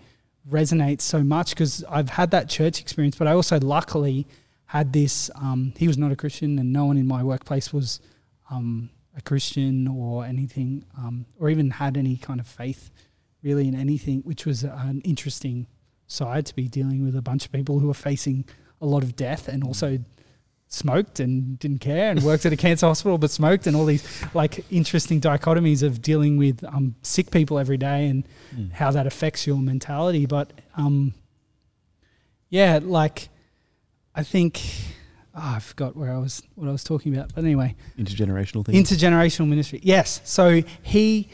[0.50, 4.26] resonate so much because I've had that church experience, but I also luckily
[4.74, 5.30] had this.
[5.36, 8.00] Um, he was not a Christian, and no one in my workplace was
[8.50, 12.90] um, a Christian or anything, um, or even had any kind of faith
[13.42, 15.66] really in anything, which was an interesting
[16.06, 18.44] side to be dealing with a bunch of people who were facing
[18.80, 19.98] a lot of death and also
[20.66, 24.04] smoked and didn't care and worked at a cancer hospital but smoked and all these
[24.34, 28.72] like interesting dichotomies of dealing with um, sick people every day and Mm.
[28.72, 31.12] how that affects your mentality but um,
[32.50, 33.28] yeah like
[34.14, 34.60] i think
[35.34, 38.74] oh, i forgot where i was what i was talking about but anyway Intergenerational thing.
[38.74, 39.80] intergenerational ministry.
[39.82, 40.20] Yes.
[40.24, 41.28] So he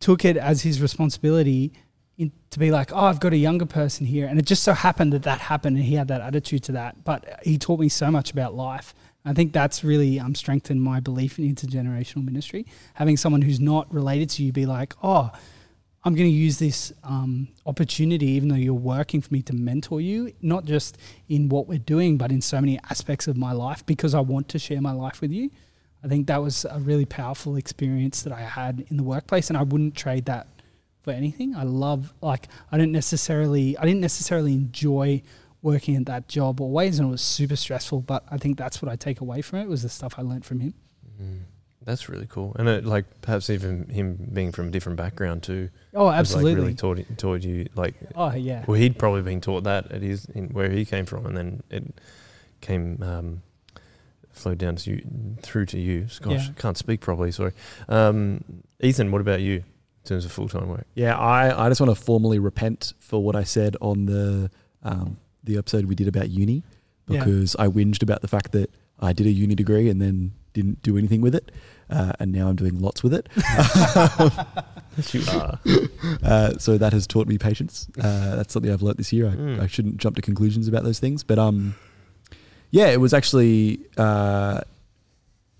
[0.00, 1.72] took it as his responsibility
[2.16, 4.26] in, to be like, oh, I've got a younger person here.
[4.26, 7.04] And it just so happened that that happened and he had that attitude to that.
[7.04, 8.94] But he taught me so much about life.
[9.24, 12.66] I think that's really um, strengthened my belief in intergenerational ministry.
[12.94, 15.30] Having someone who's not related to you be like, oh,
[16.02, 20.00] I'm going to use this um, opportunity, even though you're working for me to mentor
[20.00, 20.96] you, not just
[21.28, 24.48] in what we're doing, but in so many aspects of my life because I want
[24.48, 25.50] to share my life with you.
[26.02, 29.58] I think that was a really powerful experience that I had in the workplace, and
[29.58, 30.46] I wouldn't trade that
[31.02, 31.54] for anything.
[31.54, 35.22] I love, like, I didn't necessarily, I didn't necessarily enjoy
[35.60, 38.00] working at that job always, and it was super stressful.
[38.00, 40.46] But I think that's what I take away from it was the stuff I learned
[40.46, 40.74] from him.
[41.20, 41.40] Mm.
[41.90, 45.70] That's really cool, and it, like perhaps even him being from a different background too.
[45.92, 46.52] Oh, absolutely.
[46.52, 48.64] Like really taught taught you like oh, yeah.
[48.68, 51.62] well he'd probably been taught that at his in where he came from, and then
[51.68, 52.00] it
[52.60, 53.42] came um,
[54.30, 55.04] flowed down to you
[55.42, 56.06] through to you.
[56.20, 56.52] Gosh, Yeah.
[56.56, 57.32] can't speak properly.
[57.32, 57.52] Sorry,
[57.88, 58.44] um,
[58.80, 59.10] Ethan.
[59.10, 59.64] What about you in
[60.04, 60.86] terms of full time work?
[60.94, 64.48] Yeah, I, I just want to formally repent for what I said on the
[64.84, 66.62] um, the episode we did about uni
[67.08, 67.18] Yeah.
[67.24, 68.70] because I whinged about the fact that
[69.00, 71.50] I did a uni degree and then didn't do anything with it,
[71.90, 73.28] uh, and now I'm doing lots with it.
[73.36, 75.58] Yes, you are.
[76.22, 77.88] Uh, so that has taught me patience.
[77.98, 79.26] Uh, that's something I've learnt this year.
[79.28, 79.60] I, Mm.
[79.60, 81.74] I shouldn't jump to conclusions about those things, but um,
[82.70, 84.60] yeah, it was actually uh,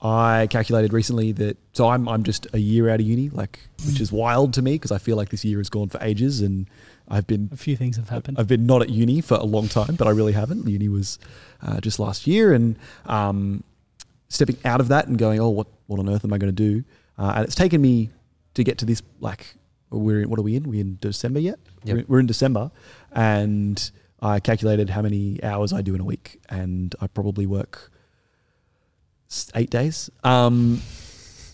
[0.03, 4.01] I calculated recently that so I'm I'm just a year out of uni, like which
[4.01, 6.67] is wild to me because I feel like this year has gone for ages and
[7.09, 8.39] I've been A few things have happened.
[8.39, 10.67] I've been not at uni for a long time, but I really haven't.
[10.69, 11.19] Uni was
[11.61, 12.77] uh, just last year, and
[13.07, 13.65] um,
[14.41, 16.63] stepping out of that and going, oh, what what on earth am I going to
[16.71, 16.85] do?
[17.19, 18.11] Uh, and it's taken me
[18.55, 19.03] to get to this.
[19.21, 19.55] Like,
[19.91, 20.63] we're in, what are we in?
[20.69, 21.59] We're in December yet?
[21.85, 21.97] Yep.
[21.97, 22.71] We're, we're in December,
[23.13, 23.91] and
[24.23, 27.91] I calculated how many hours I do in a week, and I probably work
[29.55, 30.11] eight days.
[30.25, 30.81] Um,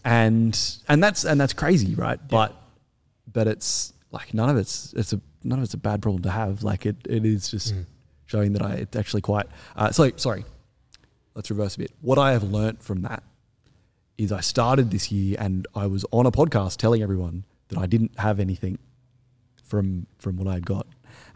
[0.04, 0.58] and
[0.88, 2.20] and that's and that's crazy, right?
[2.28, 2.54] But
[3.32, 6.30] but it's like none of it's it's a none of it's a bad problem to
[6.30, 6.62] have.
[6.62, 7.84] Like it it is just Mm.
[8.26, 9.46] showing that I it's actually quite.
[9.74, 10.44] Uh, so sorry,
[11.36, 11.92] let's reverse a bit.
[12.00, 13.22] What I have learnt from that
[14.18, 17.86] is I started this year and I was on a podcast telling everyone that I
[17.86, 18.78] didn't have anything
[19.62, 20.86] from from what I had got,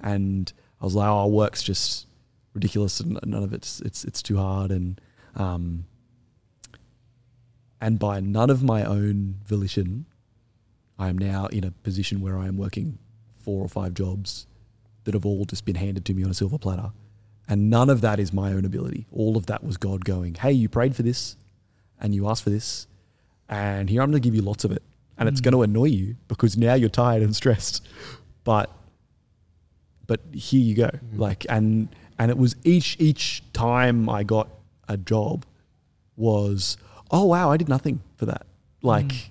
[0.01, 2.07] and I was like, "Oh, work's just
[2.55, 5.01] ridiculous, and none of it's it's it's too hard." And
[5.35, 5.85] um,
[7.81, 10.07] and by none of my own volition,
[10.99, 12.99] I am now in a position where I am working
[13.39, 14.47] four or five jobs
[15.05, 16.93] that have all just been handed to me on a silver platter.
[17.51, 19.07] And none of that is my own ability.
[19.13, 21.37] All of that was God going, hey, you prayed for this
[22.01, 22.87] and you asked for this,
[23.49, 24.83] and here I'm going to give you lots of it.
[25.19, 25.45] And it's Mm.
[25.45, 27.87] going to annoy you because now you're tired and stressed.
[28.45, 28.71] But
[30.07, 30.89] but here you go.
[30.91, 31.19] Mm.
[31.19, 31.89] Like and
[32.19, 34.49] and it was each each time I got
[34.89, 35.45] a job
[36.17, 36.77] was,
[37.11, 38.47] oh wow, I did nothing for that.
[38.83, 39.29] Like Mm.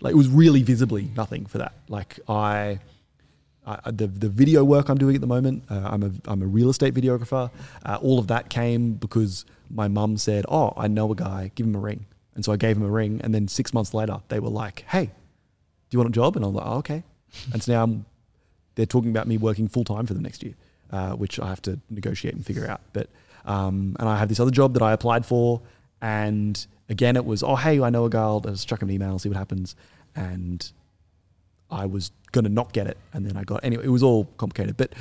[0.00, 1.74] like it was really visibly nothing for that.
[1.88, 2.80] Like I,
[3.66, 6.46] I the the video work I'm doing at the moment, uh, I'm a I'm a
[6.46, 7.50] real estate videographer.
[7.84, 11.66] Uh, all of that came because my mum said, "Oh, I know a guy, give
[11.66, 14.20] him a ring." And so I gave him a ring, and then six months later,
[14.28, 15.10] they were like, "Hey, do
[15.90, 17.02] you want a job?" And I was like, oh, "Okay."
[17.52, 18.04] and so now I'm,
[18.74, 20.54] they're talking about me working full time for them next year,
[20.90, 22.80] uh, which I have to negotiate and figure out.
[22.92, 23.08] But
[23.44, 25.60] um, and I have this other job that I applied for,
[26.00, 28.22] and again, it was, "Oh, hey, I know a guy.
[28.22, 29.76] I'll just chuck him an email, see what happens."
[30.14, 30.70] And
[31.72, 33.84] I was going to not get it, and then I got anyway.
[33.84, 34.92] It was all complicated, but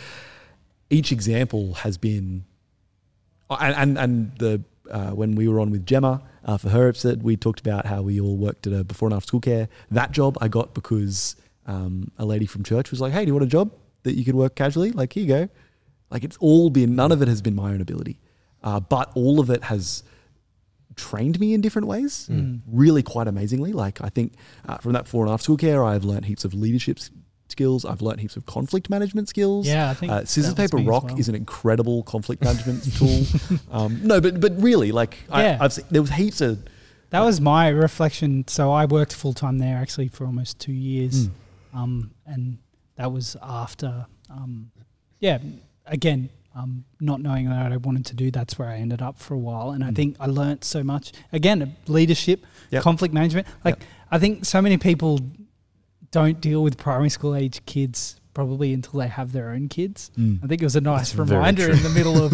[0.89, 2.45] each example has been,
[3.49, 6.87] oh, and and, and the uh, when we were on with Gemma uh, for her
[6.87, 9.69] episode, we talked about how we all worked at a before and after school care.
[9.91, 11.35] That job I got because
[11.67, 13.71] um, a lady from church was like, "Hey, do you want a job
[14.03, 14.91] that you could work casually?
[14.91, 15.49] Like, here you go."
[16.09, 18.19] Like it's all been none of it has been my own ability,
[18.63, 20.03] uh, but all of it has
[21.09, 22.61] trained me in different ways Mm.
[22.83, 23.71] really quite amazingly.
[23.73, 24.29] Like I think
[24.67, 26.97] uh, from that before and after school care, I've learned heaps of leadership
[27.49, 27.83] skills.
[27.85, 29.67] I've learned heaps of conflict management skills.
[29.67, 31.19] Yeah, I think Uh, scissors paper rock well.
[31.19, 33.19] is an incredible conflict management tool.
[33.71, 35.57] Um, no, but but really, like Yeah.
[35.59, 36.59] I, I've seen, there was heaps of
[37.09, 38.45] That was my reflection.
[38.47, 41.31] So I worked full time there actually for almost two years, Mm.
[41.79, 42.43] um, and
[42.95, 44.71] that was after, um,
[45.19, 45.39] yeah,
[45.85, 48.29] again, um, not knowing that I wanted to do.
[48.31, 49.95] That's where I ended up for a while, and I Mm.
[49.95, 51.13] think I learnt so much.
[51.31, 52.83] Again, leadership, Yep.
[52.83, 53.47] conflict management.
[53.63, 53.79] Like
[54.11, 55.19] I think so many people
[56.11, 60.11] don't deal with primary school age kids probably until they have their own kids.
[60.17, 62.33] I think it was a nice That's reminder in the middle of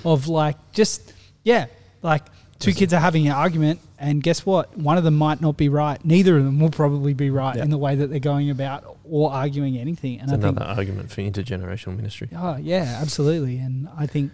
[0.06, 1.12] of like just
[1.44, 1.66] yeah,
[2.02, 2.24] like
[2.58, 4.76] two kids are having an argument and guess what?
[4.76, 6.02] One of them might not be right.
[6.04, 7.62] Neither of them will probably be right Yeah.
[7.64, 10.20] in the way that they're going about or arguing anything.
[10.20, 12.28] And It's I another think argument for intergenerational ministry.
[12.36, 13.58] Oh yeah, absolutely.
[13.58, 14.32] And I think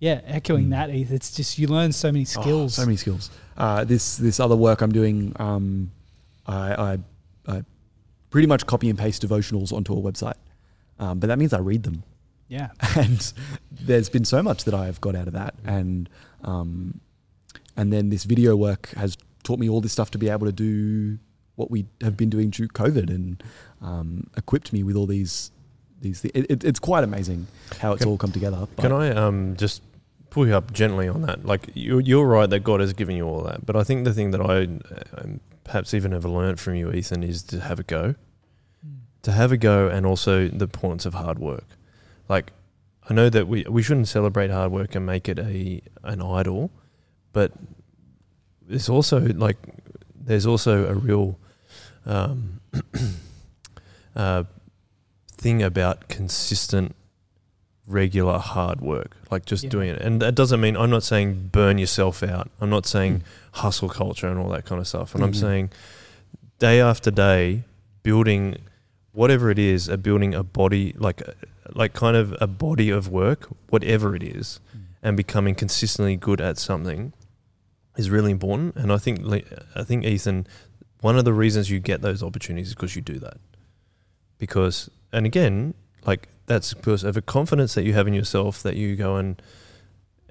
[0.00, 0.70] yeah, echoing Mm.
[0.70, 2.74] that it's just you learn so many Oh, skills.
[2.74, 3.30] so many skills.
[3.56, 5.90] Uh, this this other work I'm doing, um,
[6.46, 6.98] I, I,
[7.46, 7.62] I
[8.30, 10.34] pretty much copy and paste devotionals onto a website,
[10.98, 12.02] um, but that means I read them.
[12.48, 12.70] yeah.
[12.96, 13.32] and
[13.70, 16.08] there's been so much that I've got out of that, and
[16.42, 17.00] um,
[17.76, 20.52] and then this video work has taught me all this stuff to be able to
[20.52, 21.18] do
[21.56, 23.42] what we have been doing through COVID, and
[23.80, 25.50] um, equipped me with all these
[26.00, 26.20] these.
[26.22, 27.46] Th- it, it, it's quite amazing
[27.80, 28.66] how it's Can- all come together.
[28.76, 29.82] but- Can I um, just
[30.30, 31.44] pull you up gently on that?
[31.44, 34.14] Like you're, you're right that God has given you all that, but I think the
[34.14, 34.62] thing that I
[35.20, 38.14] um, perhaps even ever learned from you, Ethan, is to have a go,
[39.22, 41.66] to have a go, and also the importance of hard work.
[42.28, 42.52] Like
[43.08, 46.70] I know that we we shouldn't celebrate hard work and make it a an idol,
[47.32, 47.52] but
[48.68, 49.56] it's also like
[50.14, 51.38] there's also a real
[52.06, 52.60] um,
[54.16, 54.44] uh,
[55.36, 56.94] thing about consistent,
[57.86, 59.70] regular hard work, like just Yeah.
[59.70, 60.00] doing it.
[60.00, 62.50] And that doesn't mean I'm not saying burn yourself out.
[62.60, 63.22] I'm not saying Mm.
[63.60, 65.14] hustle culture and all that kind of stuff.
[65.14, 65.40] And I'm Mhm.
[65.40, 65.70] saying
[66.58, 67.64] day after day,
[68.02, 68.56] building
[69.12, 71.22] whatever it is, a building a body like
[71.74, 74.58] like kind of a body of work, whatever it is,
[75.02, 77.12] and becoming consistently good at something
[77.96, 78.76] is really important.
[78.76, 79.20] And I think
[79.74, 80.46] I think Ethan,
[81.00, 83.38] one of the reasons you get those opportunities is because you do that.
[84.38, 85.74] Because and again,
[86.06, 89.40] like that's because of a confidence that you have in yourself that you go and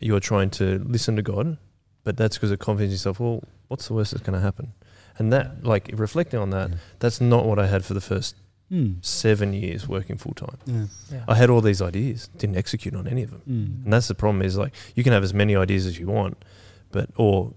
[0.01, 1.57] you're trying to listen to God,
[2.03, 3.19] but that's because of confidence in yourself.
[3.19, 4.73] Well, what's the worst that's going to happen?
[5.17, 6.75] And that, like reflecting on that, Yeah.
[6.99, 8.35] that's not what I had for the first
[8.71, 9.03] Mm.
[9.05, 10.57] seven years working full time.
[10.65, 10.85] Yeah.
[11.11, 11.23] Yeah.
[11.27, 13.41] I had all these ideas, didn't execute on any of them.
[13.41, 13.83] Mm.
[13.83, 16.37] And that's the problem is like you can have as many ideas as you want,
[16.91, 17.53] but or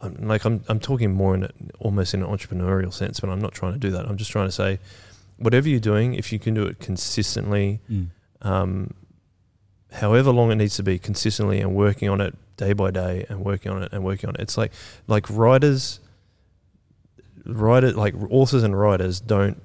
[0.00, 3.40] I'm, like I'm I'm talking more in a, almost in an entrepreneurial sense, but I'm
[3.40, 4.06] not trying to do that.
[4.06, 4.78] I'm just trying to say
[5.38, 8.08] whatever you're doing, if you can do it consistently, Mm.
[8.42, 8.94] um,
[9.92, 13.44] however long it needs to be, consistently and working on it day by day and
[13.44, 14.40] working on it and working on it.
[14.42, 14.72] It's like
[15.06, 16.00] like writers,
[17.46, 19.62] writer like authors and writers don't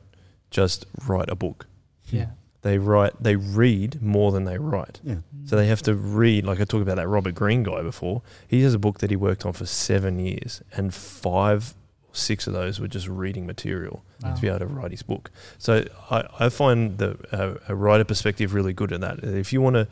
[0.51, 1.65] just write a book.
[2.09, 2.27] Yeah.
[2.64, 4.99] They write, they read more than they write.
[5.03, 5.18] Yeah.
[5.45, 8.22] So they have to read, like I talked about that Robert Greene guy before.
[8.47, 11.74] He has a book that he worked on for seven years, and five,
[12.14, 14.36] six of those were just reading material Wow.
[14.36, 15.30] to be able to write his book.
[15.57, 19.20] So I, I find the uh, a writer perspective really good at that.
[19.24, 19.88] If you want to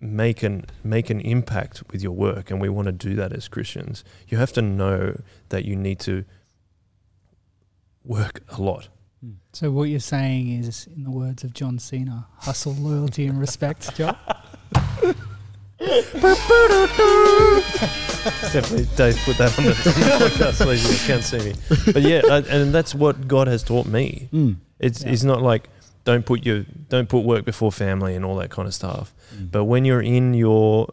[0.00, 3.46] make an make an impact with your work, and we want to do that as
[3.46, 5.20] Christians, you have to know
[5.50, 6.24] that you need to
[8.04, 8.88] work a lot.
[9.52, 13.94] So what you're saying is, in the words of John Cena, hustle, loyalty, and respect,
[13.94, 14.16] Joel.
[18.52, 20.90] Definitely, Dave, put that on the podcast, please.
[21.02, 21.54] You can't see me,
[21.92, 24.28] but yeah, uh, and that's what God has taught me.
[24.32, 24.56] Mm.
[24.78, 25.10] It's Yeah.
[25.12, 25.68] it's not like
[26.04, 29.12] don't put your don't put work before family and all that kind of stuff.
[29.34, 29.50] Mm.
[29.50, 30.92] But when you're in your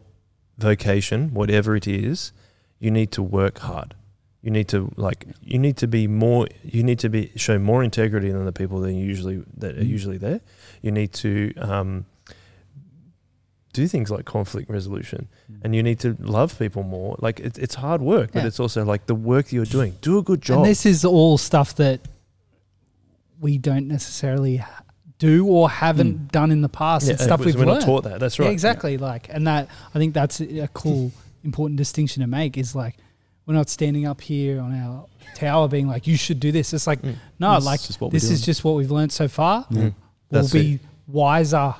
[0.58, 2.32] vocation, whatever it is,
[2.78, 3.94] you need to work hard.
[4.42, 7.84] You need to like you need to be more you need to be show more
[7.84, 9.88] integrity than the people that usually that are Mm.
[9.88, 10.40] usually there.
[10.80, 12.06] You need to um,
[13.72, 15.28] do things like conflict resolution
[15.62, 17.16] and you need to love people more.
[17.20, 18.46] Like it's it's hard work, but Yeah.
[18.48, 19.96] it's also like the work that you're doing.
[20.00, 20.58] Do a good job.
[20.58, 22.00] And this is all stuff that
[23.40, 24.62] we don't necessarily
[25.18, 27.06] do or haven't done in the past.
[27.06, 27.80] Yeah, it's stuff we've we're learned.
[27.80, 28.20] not taught that.
[28.20, 28.52] That's Yeah, right.
[28.52, 28.96] exactly.
[28.96, 31.12] Like, and that I think that's a cool,
[31.44, 32.56] important distinction to make.
[32.56, 32.96] Is like
[33.46, 36.86] we're not standing up here on our tower being like, "You should do this." It's
[36.86, 37.16] like, Mm.
[37.38, 39.64] no, It's like just what we're this is just what we've learned so far.
[39.66, 39.74] Mm.
[39.76, 39.94] We'll
[40.42, 40.78] That's be
[41.08, 41.74] wiser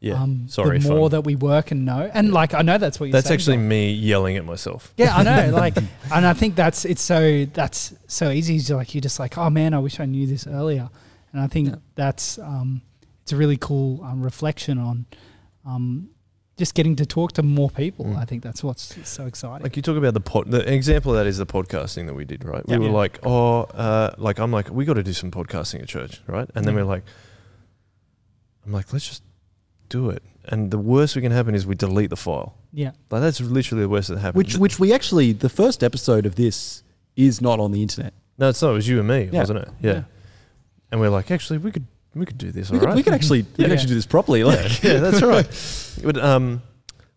[0.00, 0.22] Yeah.
[0.22, 0.78] um, Sorry.
[0.78, 1.10] the more fun.
[1.10, 2.08] that we work and know.
[2.14, 3.40] And like, I know that's what you're That's saying.
[3.40, 3.68] actually John.
[3.68, 4.94] me yelling at myself.
[4.96, 5.50] Yeah, I know.
[5.54, 5.76] Like,
[6.14, 8.56] and I think that's it's so that's so easy.
[8.56, 10.88] It's like you're just like, oh man, I wish I knew this earlier.
[11.32, 11.74] And I think Yeah.
[11.96, 12.80] that's um,
[13.22, 15.04] it's a really cool um, reflection on
[15.66, 16.08] um,
[16.58, 18.04] just getting to talk to more people.
[18.04, 18.18] Mm.
[18.18, 19.62] I think that's what's so exciting.
[19.62, 22.24] Like you talk about the pod, the example of that is the podcasting that we
[22.24, 22.62] did, right?
[22.66, 22.76] Yeah.
[22.78, 22.96] We were Yeah.
[22.98, 26.48] like, oh, uh, like I'm like, we got to do some podcasting at church, right?
[26.54, 26.80] And then Yeah.
[26.82, 27.04] we're like,
[28.66, 29.22] I'm like, let's just
[29.88, 30.22] do it.
[30.46, 32.54] And the worst we can happen is we delete the file.
[32.72, 34.36] yeah, Like that's literally the worst that happened.
[34.36, 36.82] Which, which we actually, the first episode of this
[37.16, 38.12] is not on the internet.
[38.38, 38.70] no, it's not.
[38.70, 39.40] It was you and me, Yeah.
[39.40, 39.68] wasn't it?
[39.80, 39.92] Yeah.
[39.92, 40.02] Yeah.
[40.90, 42.70] And we're like, actually, we could we could do this.
[42.70, 42.96] We all could, right.
[42.96, 43.64] we could actually, we Yeah.
[43.66, 44.42] could actually do this properly.
[44.44, 45.46] Like, yeah, that's right.
[46.02, 46.62] But um,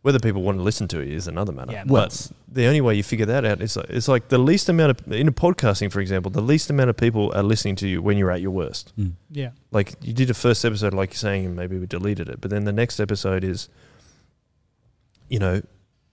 [0.01, 1.71] whether people want to listen to it is another matter.
[1.71, 4.37] Yeah, well- but the only way you figure that out is like, it's like the
[4.37, 7.75] least amount of in a podcasting, for example, the least amount of people are listening
[7.77, 8.91] to you when you're at your worst.
[8.99, 9.13] Mm.
[9.29, 12.41] yeah, Like you did a first episode, like you're saying, and maybe we deleted it,
[12.41, 13.69] but then the next episode is,
[15.29, 15.61] you know,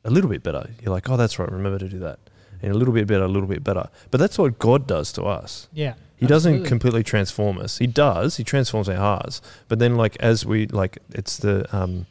[0.04, 0.70] a little bit better.
[0.82, 1.50] You're like, oh, that's right.
[1.50, 2.18] Remember to do that.
[2.62, 3.88] And a little bit better, a little bit better.
[4.10, 5.68] But that's what God does to us.
[5.72, 5.94] yeah.
[6.18, 6.68] He doesn't Absolutely.
[6.68, 7.78] completely transform us.
[7.78, 8.36] He does.
[8.38, 9.40] He transforms our hearts.
[9.68, 12.06] But then, like as we like, it's the um,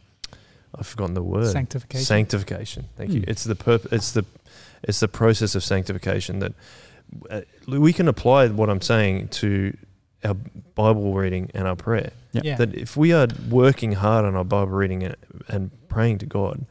[0.77, 1.51] I've forgotten the word.
[1.51, 2.05] sanctification.
[2.05, 2.85] Sanctification.
[2.95, 3.21] Thank you.
[3.21, 3.29] Hmm.
[3.29, 4.25] It's the perp- It's the
[4.83, 6.53] it's the process of sanctification that
[7.29, 9.75] uh, we can apply what I'm saying to
[10.23, 10.35] our
[10.75, 12.11] Bible reading and our prayer.
[12.31, 12.41] Yeah.
[12.43, 15.15] yeah, That if we are working hard on our Bible reading and,
[15.47, 16.65] and praying to God,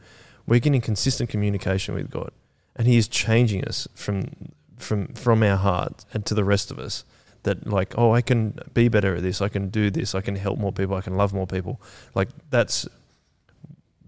[0.45, 2.31] we're getting consistent communication with God,
[2.75, 4.29] and He is changing us from
[4.77, 7.03] from from our heart and to the rest of us.
[7.43, 9.41] That like, oh, I can be better at this.
[9.41, 10.15] I can do this.
[10.15, 10.95] I can help more people.
[10.95, 11.81] I can love more people.
[12.13, 12.87] Like that's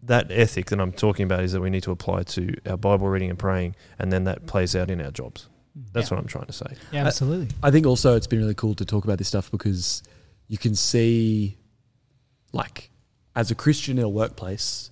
[0.04, 3.08] that ethic that I'm talking about is that we need to apply to our Bible
[3.08, 5.48] reading and praying, and then that plays out in our jobs.
[5.94, 6.16] That's yeah.
[6.16, 6.74] what I'm trying to say.
[6.92, 7.56] yeah, absolutely.
[7.64, 10.04] I think also it's been really cool to talk about this stuff because
[10.48, 11.58] you can see,
[12.52, 12.90] like,
[13.36, 14.92] as a Christian in a workplace,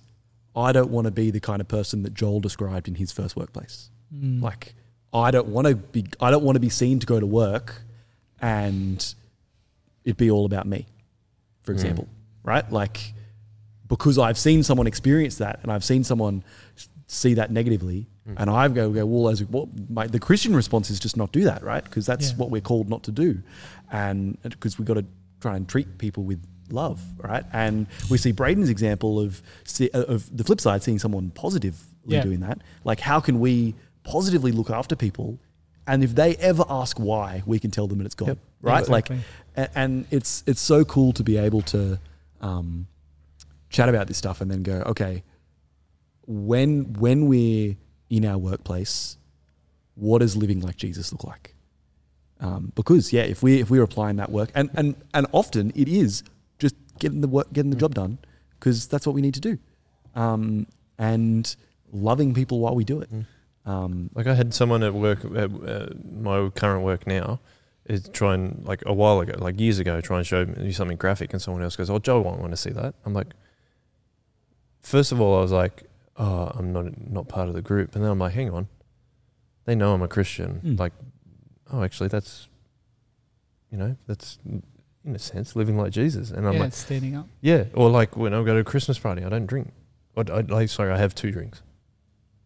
[0.56, 3.36] I don't want to be the kind of person that Joel described in his first
[3.36, 3.90] workplace.
[4.14, 4.40] Mm.
[4.40, 4.74] Like,
[5.12, 7.82] I don't want to be I don't want to be seen to go to work
[8.40, 9.14] and
[10.04, 10.86] it'd be all about me,
[11.62, 11.76] for Mm.
[11.76, 12.08] example,
[12.44, 12.70] right?
[12.72, 13.14] Like
[13.88, 16.44] because I've seen someone experience that and I've seen someone
[17.06, 18.34] see that negatively Mm.
[18.36, 21.44] and I go go well as well, my, the Christian response is just not do
[21.44, 21.82] that, right?
[21.82, 22.36] Because that's Yeah.
[22.36, 23.42] what we're called not to do,
[23.90, 25.06] and because we've got to
[25.40, 26.38] try and treat people with
[26.70, 27.44] love, right?
[27.54, 29.40] And we see Braden's example of
[29.80, 31.80] uh, of the flip side, seeing someone positively
[32.16, 32.22] Yeah.
[32.22, 32.60] doing that.
[32.84, 35.38] Like, how can we positively look after people?
[35.88, 38.38] And if they ever ask why, we can tell them that it's God, Yep.
[38.62, 38.80] right?
[38.80, 39.18] Exactly.
[39.56, 41.98] Like, and it's it's so cool to be able to
[42.40, 42.86] um,
[43.70, 45.24] chat about this stuff and then go, okay,
[46.26, 47.76] when when we're
[48.10, 49.16] in our workplace,
[49.94, 51.54] what does living like Jesus look like?
[52.40, 55.88] Um, because yeah, if we if we're applying that work, and and and often it
[55.88, 56.22] is
[56.58, 58.18] just getting the work, getting the job done,
[58.60, 59.58] because that's what we need to do,
[60.14, 60.66] um,
[60.98, 61.56] and
[61.92, 63.12] loving people while we do it.
[63.12, 63.24] Mm.
[63.68, 65.86] Um, Like I had someone at work, at uh,
[66.20, 67.40] my current work now,
[67.84, 71.32] is trying like a while ago, like years ago, try and show me something graphic,
[71.32, 73.28] and someone else goes, "Oh, Joe won't want to see that." I'm like,
[74.80, 75.84] first of all, I was like,
[76.16, 78.68] "Oh, I'm not not part of the group," and then I'm like, "Hang on,
[79.64, 80.60] they know I'm a Christian.
[80.64, 80.78] Mm.
[80.78, 80.92] Like,
[81.72, 82.48] oh, actually, that's,
[83.70, 84.38] you know, that's
[85.04, 87.26] in a sense living like Jesus." And I'm yeah, like, standing up.
[87.40, 89.72] yeah, or like when I go to a Christmas party, I don't drink.
[90.16, 91.62] Or I, like, sorry, I have two drinks,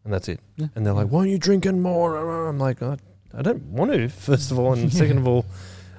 [0.04, 0.40] and that's it.
[0.56, 0.66] Yeah.
[0.74, 2.16] And they're like, "Why are you drinking more?"
[2.48, 2.96] I'm like, I,
[3.34, 4.08] I don't want to.
[4.28, 5.44] First of all, and second of all,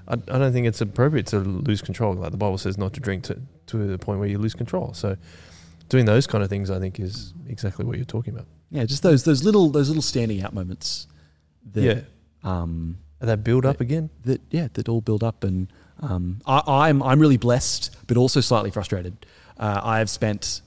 [0.07, 2.13] I, I don't think it's appropriate to lose control.
[2.13, 4.93] Like the Bible says, not to drink to to the point where you lose control.
[4.93, 5.15] So,
[5.89, 8.47] doing those kind of things, I think, is exactly what you're talking about.
[8.69, 11.07] yeah, just those those little those little standing out moments.
[11.71, 12.01] That, yeah,
[12.43, 14.09] Um, that build up again.
[14.25, 18.41] that yeah that all build up and um, I, I'm I'm really blessed but also
[18.41, 19.25] slightly frustrated.
[19.57, 20.61] Uh, I have spent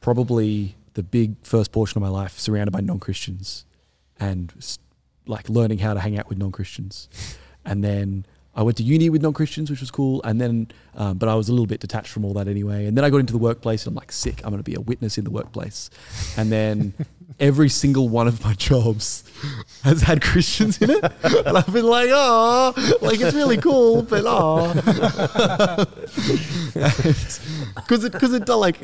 [0.00, 3.64] probably the big first portion of my life surrounded by non Christians
[4.18, 4.52] and
[5.26, 7.08] like learning how to hang out with non Christians,
[7.64, 8.26] and then
[8.56, 10.22] I went to uni with non Christians, which was cool.
[10.22, 12.86] And then, um, but I was a little bit detached from all that anyway.
[12.86, 14.40] And then I got into the workplace, and I'm like, sick.
[14.44, 15.90] I'm going to be a witness in the workplace.
[16.36, 16.94] And then
[17.38, 19.24] every single one of my jobs
[19.82, 24.24] has had Christians in it, and I've been like, oh, like it's really cool, but
[24.26, 24.72] oh,
[27.74, 28.78] because it because it like,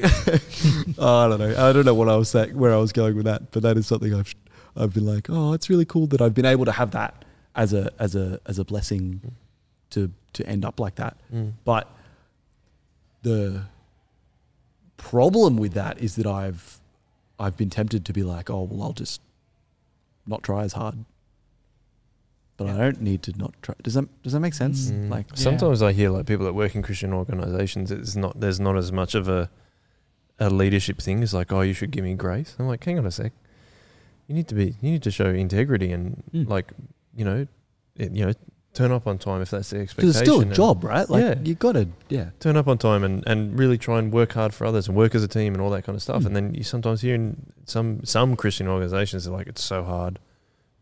[0.98, 3.16] oh, I don't know, I don't know what I was saying, where I was going
[3.16, 4.34] with that, but that is something I've
[4.76, 7.24] I've been like, oh, it's really cool that I've been able to have that
[7.54, 9.34] as a as a as a blessing
[9.90, 11.16] to to end up like that.
[11.32, 11.52] Mm.
[11.64, 11.88] But
[13.22, 13.64] the
[14.96, 16.79] problem with that is that I've
[17.40, 19.20] I've been tempted to be like, oh well, I'll just
[20.26, 21.04] not try as hard.
[22.56, 23.74] But I don't need to not try.
[23.82, 24.90] Does that does that make sense?
[24.90, 25.08] Mm.
[25.08, 27.90] Like, Sometimes I hear like people that work in Christian organizations.
[27.90, 29.50] It's not there's not as much of a
[30.38, 31.22] a leadership thing.
[31.22, 32.56] It's like, oh, you should give me grace.
[32.58, 33.32] I'm like, hang on a sec.
[34.26, 34.74] You need to be.
[34.82, 36.48] You need to show integrity and Mm.
[36.48, 36.72] like,
[37.16, 37.46] you know,
[37.96, 38.32] it, you know,
[38.72, 40.08] turn up on time if that's the expectation.
[40.08, 41.08] because it's still a and job, right?
[41.10, 41.34] Like Yeah.
[41.42, 44.54] you got to, yeah, Turn up on time and, and really try and work hard
[44.54, 46.22] for others and work as a team and all that kind of stuff.
[46.22, 46.26] Mm.
[46.26, 50.18] And then you sometimes hear in some some Christian organizations are like it's so hard.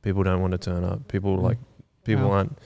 [0.03, 1.09] People don't want to turn up.
[1.09, 1.43] People Mm.
[1.43, 1.59] like
[2.05, 2.35] people Wow.
[2.37, 2.59] aren't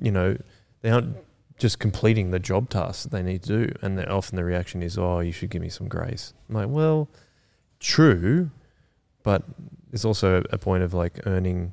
[0.00, 0.36] you know
[0.80, 1.14] they aren't
[1.58, 4.98] just completing the job tasks that they need to do and often the reaction is
[4.98, 7.08] oh you should give me some grace i'm like well
[7.78, 8.50] true
[9.22, 9.42] but
[9.92, 11.72] it's also a point of like earning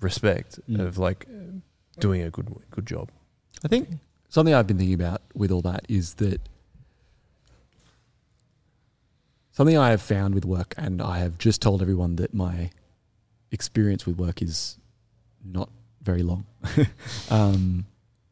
[0.00, 0.80] respect Mm.
[0.80, 1.26] of like
[2.00, 3.10] doing a good good job
[3.64, 3.88] I think
[4.28, 6.40] something I've been thinking about with all that is that
[9.52, 12.70] something I have found with work, and I have just told everyone that my
[13.50, 14.78] experience with work is
[15.44, 15.68] not
[16.02, 16.46] very long.
[17.30, 17.86] um,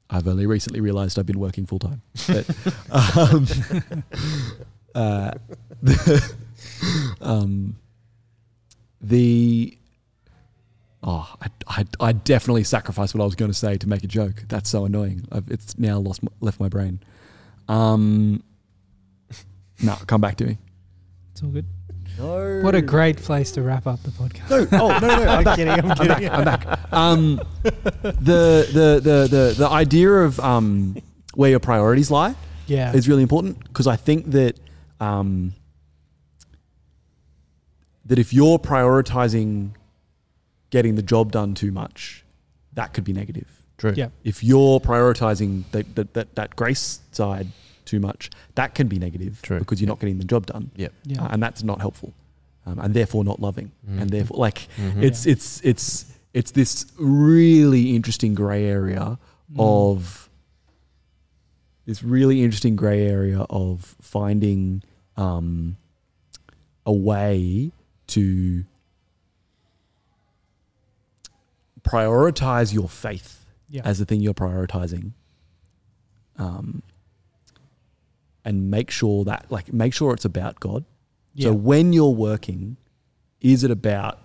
[0.09, 2.01] I've only recently realized I've been working full time.
[2.91, 3.47] Um,
[4.95, 5.33] uh,
[7.21, 7.77] um,
[9.01, 9.78] the
[11.03, 14.07] oh, I, I, I definitely sacrificed what I was going to say to make a
[14.09, 14.45] joke.
[14.49, 15.27] That's so annoying.
[15.31, 17.01] I've, it's now lost my, left my brain.
[17.69, 18.43] Um,
[19.83, 20.59] no, come back to me.
[21.33, 21.67] It's all good.
[22.19, 22.61] No.
[22.63, 24.51] What a great place to wrap up the podcast.
[24.73, 25.31] No, oh no, no, no.
[25.31, 25.57] I'm back.
[25.57, 26.23] kidding, I'm I'm back.
[26.33, 26.93] I'm back.
[26.93, 30.97] Um, the, the the the the idea of um,
[31.35, 32.35] where your priorities lie
[32.67, 32.93] Yeah.
[32.93, 34.59] is really important because I think that
[34.99, 35.55] um,
[38.07, 39.73] that if you're prioritizing
[40.71, 42.25] getting the job done too much,
[42.75, 43.49] that could be negative.
[43.79, 44.09] true yeah.
[44.25, 47.49] If you're prioritizing that that, that, that grace side
[47.85, 49.59] too much, that can be negative True.
[49.61, 51.23] because you're not getting the job done, yep Yeah.
[51.25, 52.13] uh, and that's not helpful,
[52.67, 54.01] um, and therefore not loving, Mhm.
[54.03, 55.03] and therefore like Mhm.
[55.03, 56.05] it's it's it's
[56.35, 59.19] it's this really interesting gray area
[59.51, 59.57] Mm.
[59.61, 60.29] of
[61.87, 64.83] this really interesting gray area of finding
[65.17, 65.77] um,
[66.85, 67.73] a way
[68.09, 68.65] to
[71.89, 73.83] prioritize your faith Yeah.
[73.85, 75.13] as the thing you're prioritizing.
[76.37, 76.83] Um,
[78.45, 80.85] and make sure that, like, make sure it's about God.
[81.35, 81.49] yeah.
[81.49, 82.77] So when you're working,
[83.41, 84.21] is it about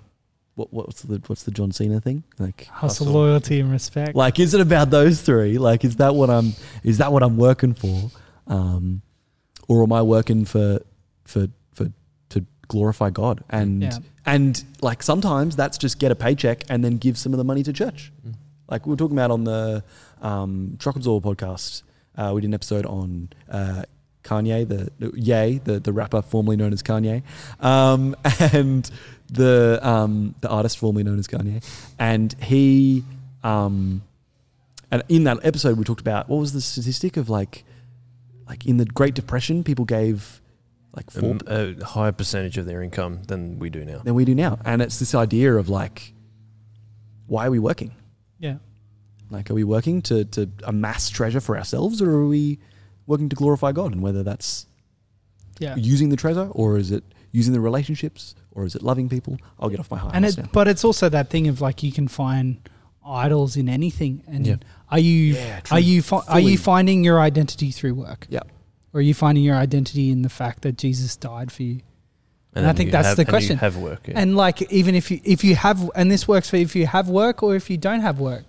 [0.56, 2.24] what, what's the what's the John Cena thing?
[2.40, 3.22] Like, hustle, hustle.
[3.22, 4.16] loyalty, and respect.
[4.16, 5.58] like is it about those three?
[5.58, 6.54] Like, is that what I'm
[6.84, 8.12] is that what I'm working for,
[8.48, 9.02] um,
[9.68, 10.80] or am I working for
[11.26, 11.50] for for to
[12.68, 13.44] glorify God?
[13.50, 13.98] And Yeah.
[14.26, 17.64] and like sometimes that's just get a paycheck and then give some of the money
[17.64, 18.12] to church.
[18.28, 18.34] Mm.
[18.70, 19.84] Like we were talking about on the
[20.22, 21.84] um, Truck Absorb podcast,
[22.18, 23.84] uh, we did an episode on uh,
[24.24, 27.24] Kanye, the, the Ye, the the rapper formerly known as Kanye,
[27.60, 28.16] um,
[28.54, 28.90] and
[29.30, 31.62] the um, the artist formerly known as Kanye,
[32.00, 33.04] and he
[33.44, 34.02] um,
[34.92, 37.66] and in that episode we talked about what was the statistic of like
[38.48, 40.40] like in the Great Depression people gave
[40.96, 44.00] like four Um, a higher percentage of their income than we do now.
[44.04, 46.14] than we do now, and it's this idea of like
[47.28, 47.92] why are we working?
[48.40, 48.58] yeah.
[49.30, 52.60] Like, are we working to, to amass treasure for ourselves or are we
[53.08, 53.92] working to glorify God?
[53.94, 54.68] And whether that's
[55.60, 55.76] Yeah.
[55.76, 59.38] using the treasure or is it using the relationships or is it loving people?
[59.60, 60.50] I'll get off my high and horse it, now.
[60.54, 62.70] but it's also that thing of like you can find
[63.04, 64.56] idols in anything and Yeah.
[64.92, 68.42] are you Yeah, are you fi- are you finding your identity through work Yeah.
[68.94, 71.80] Or are you finding your identity in the fact that jesus died for you
[72.56, 73.58] And I think that's have- the and you question.
[73.58, 74.02] have work.
[74.08, 74.20] Yeah.
[74.22, 77.10] and like even if you if you have and this works for if you have
[77.10, 78.44] work or if you don't have work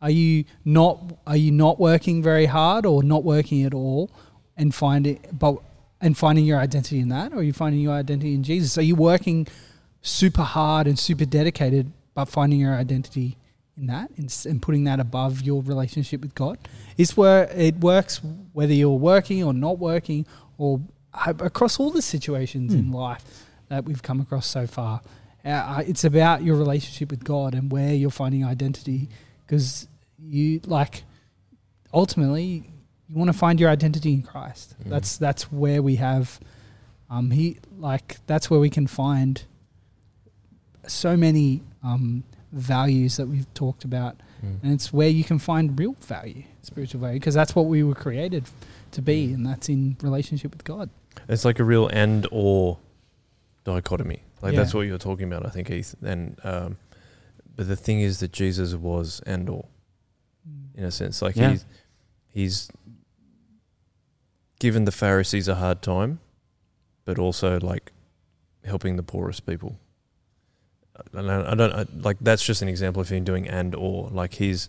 [0.00, 0.94] are you not
[1.26, 4.10] are you not working very hard or not working at all
[4.56, 5.56] and finding but
[6.00, 8.82] and finding your identity in that or are you finding your identity in jesus are
[8.90, 9.46] you working
[10.02, 13.36] super hard and super dedicated but finding your identity
[13.86, 16.58] that and, and putting that above your relationship with god.
[16.96, 18.20] Is where it works
[18.52, 20.26] whether you're working or not working
[20.56, 20.80] or
[21.12, 23.24] across all the situations in life
[23.68, 25.00] that we've come across so far.
[25.44, 29.08] Uh, it's about your relationship with god and where you're finding identity
[29.46, 31.04] because you like
[31.94, 32.64] ultimately
[33.08, 34.74] you want to find your identity in christ.
[34.82, 34.90] Mm.
[34.90, 36.40] that's that's where we have
[37.08, 39.44] um he like that's where we can find
[40.86, 44.62] so many um values that we've talked about Mm.
[44.62, 47.94] and it's where you can find real value spiritual value because that's what we were
[47.96, 48.44] created
[48.92, 50.88] to be and that's in relationship with god
[51.28, 52.78] It's like a real and or
[53.64, 54.22] dichotomy.
[54.40, 54.60] Like Yeah.
[54.60, 55.94] that's what you're talking about, I think, Heath.
[56.02, 56.76] And um,
[57.56, 59.66] but the thing is that Jesus was and or
[60.76, 61.20] in a sense.
[61.20, 61.50] Like Yeah.
[61.50, 61.64] he's
[62.28, 62.70] he's
[64.60, 66.20] given the Pharisees a hard time,
[67.04, 67.92] but also like
[68.64, 69.78] helping the poorest people.
[71.12, 74.08] And I, I don't I, like that's just an example of him doing and or
[74.10, 74.68] like he's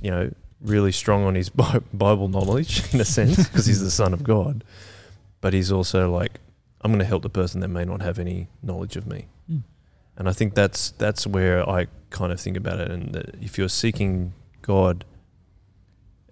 [0.00, 1.48] you know really strong on his
[1.92, 4.64] Bible knowledge in a sense because he's the son of God,
[5.40, 6.40] but he's also like
[6.82, 9.26] I'm going to help the person that may not have any knowledge of me.
[9.50, 9.62] Mm.
[10.16, 12.90] And I think that's that's where I kind of think about it.
[12.90, 14.32] And that if you're seeking
[14.62, 15.04] God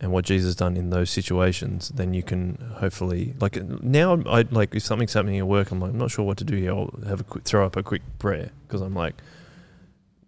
[0.01, 4.23] and what Jesus done in those situations, then you can hopefully like now.
[4.27, 6.57] I like if something's happening at work, I'm like I'm not sure what to do
[6.57, 6.73] here.
[6.73, 9.15] I'll have a quick throw up a quick prayer because I'm like,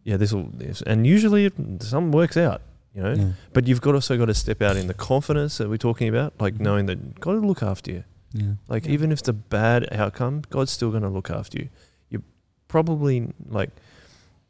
[0.05, 0.49] yeah, this will.
[0.53, 2.61] This, and usually it, something works out,
[2.95, 3.15] you know.
[3.15, 3.33] Yeah.
[3.53, 6.35] But you've got also got to step out in the confidence that we're talking about,
[6.41, 6.61] like Mhm.
[6.61, 8.05] knowing that God will look after you.
[8.35, 8.53] Yeah.
[8.69, 8.93] Like Yeah.
[8.93, 11.69] even if it's a bad outcome, God's still going to look after you.
[12.11, 12.23] You're
[12.69, 13.71] probably like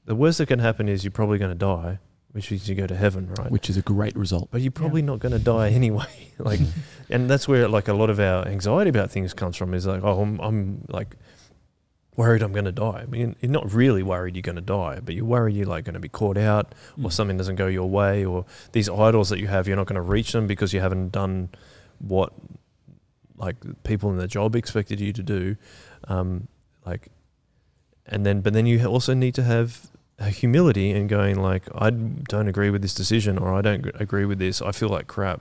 [0.04, 1.98] the worst that can happen is you're probably going to die,
[2.32, 3.50] which means you go to heaven, right?
[3.50, 4.48] Which is a great result.
[4.50, 6.32] but you're probably not going to die anyway.
[6.38, 6.60] like,
[7.10, 9.74] and that's where like a lot of our anxiety about things comes from.
[9.74, 11.16] Is like, oh, I'm, I'm like
[12.16, 13.00] worried I'm going to die.
[13.02, 15.84] I mean, you're not really worried you're going to die, but you're worried you're like
[15.84, 17.12] going to be caught out, or Mm.
[17.12, 20.02] something doesn't go your way, or these idols that you have, you're not going to
[20.02, 21.48] reach them because you haven't done
[21.98, 22.32] what
[23.36, 25.56] like people in the job expected you to do.
[26.08, 26.48] Um,
[26.86, 27.08] like,
[28.06, 29.91] and then, but then you also need to have a
[30.28, 34.38] humility and going like, I don't agree with this decision, or I don't agree with
[34.38, 34.60] this.
[34.62, 35.40] I feel like crap,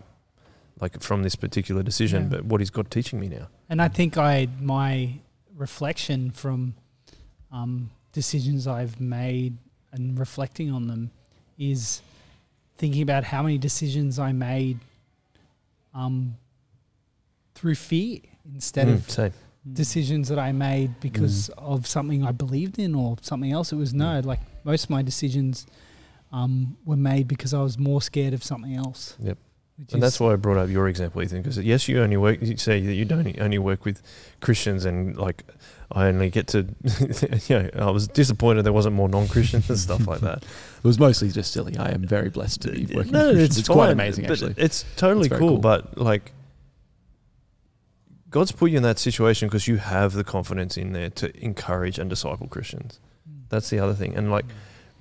[0.80, 2.24] like from this particular decision.
[2.24, 2.30] Yeah.
[2.38, 3.48] But what is God teaching me now?
[3.70, 5.16] And I think I my
[5.56, 6.74] reflection from
[7.52, 9.58] um, decisions I've made
[9.92, 11.12] and reflecting on them
[11.58, 12.02] is
[12.78, 14.80] thinking about how many decisions I made
[15.94, 16.36] um,
[17.56, 18.20] through fear
[18.54, 19.34] instead Mm, of same.
[19.72, 23.72] decisions that I made because of something I believed in or something else.
[23.72, 25.66] It was no, like most of my decisions
[26.32, 29.16] um, were made because I was more scared of something else.
[29.20, 29.38] Yep.
[29.94, 32.40] And that's why I brought up your example, Ethan, because yes, you only work.
[32.42, 34.02] You say that you don't only work with
[34.40, 35.44] Christians, and like
[35.92, 36.68] I only get to.
[37.48, 40.44] you know, I was disappointed there wasn't more non-Christians and stuff like that.
[40.84, 41.78] It was mostly just silly.
[41.78, 43.50] I am very blessed to be working no, with Christians.
[43.50, 44.56] it's, It's, quite fine, amazing, actually.
[44.58, 45.58] It's totally It's cool, cool.
[45.60, 46.32] but like.
[48.32, 52.00] God's put you in that situation because you have the confidence in there to encourage
[52.00, 53.00] and disciple Christians.
[53.52, 54.16] That's the other thing.
[54.16, 54.46] And like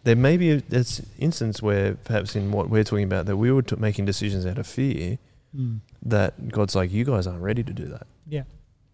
[0.05, 3.51] there may be a, there's instance where perhaps in what we're talking about that we
[3.53, 5.19] were t- making decisions out of fear
[5.57, 5.81] Mm.
[6.03, 8.45] that God's like you guys aren't ready to do that, Yeah.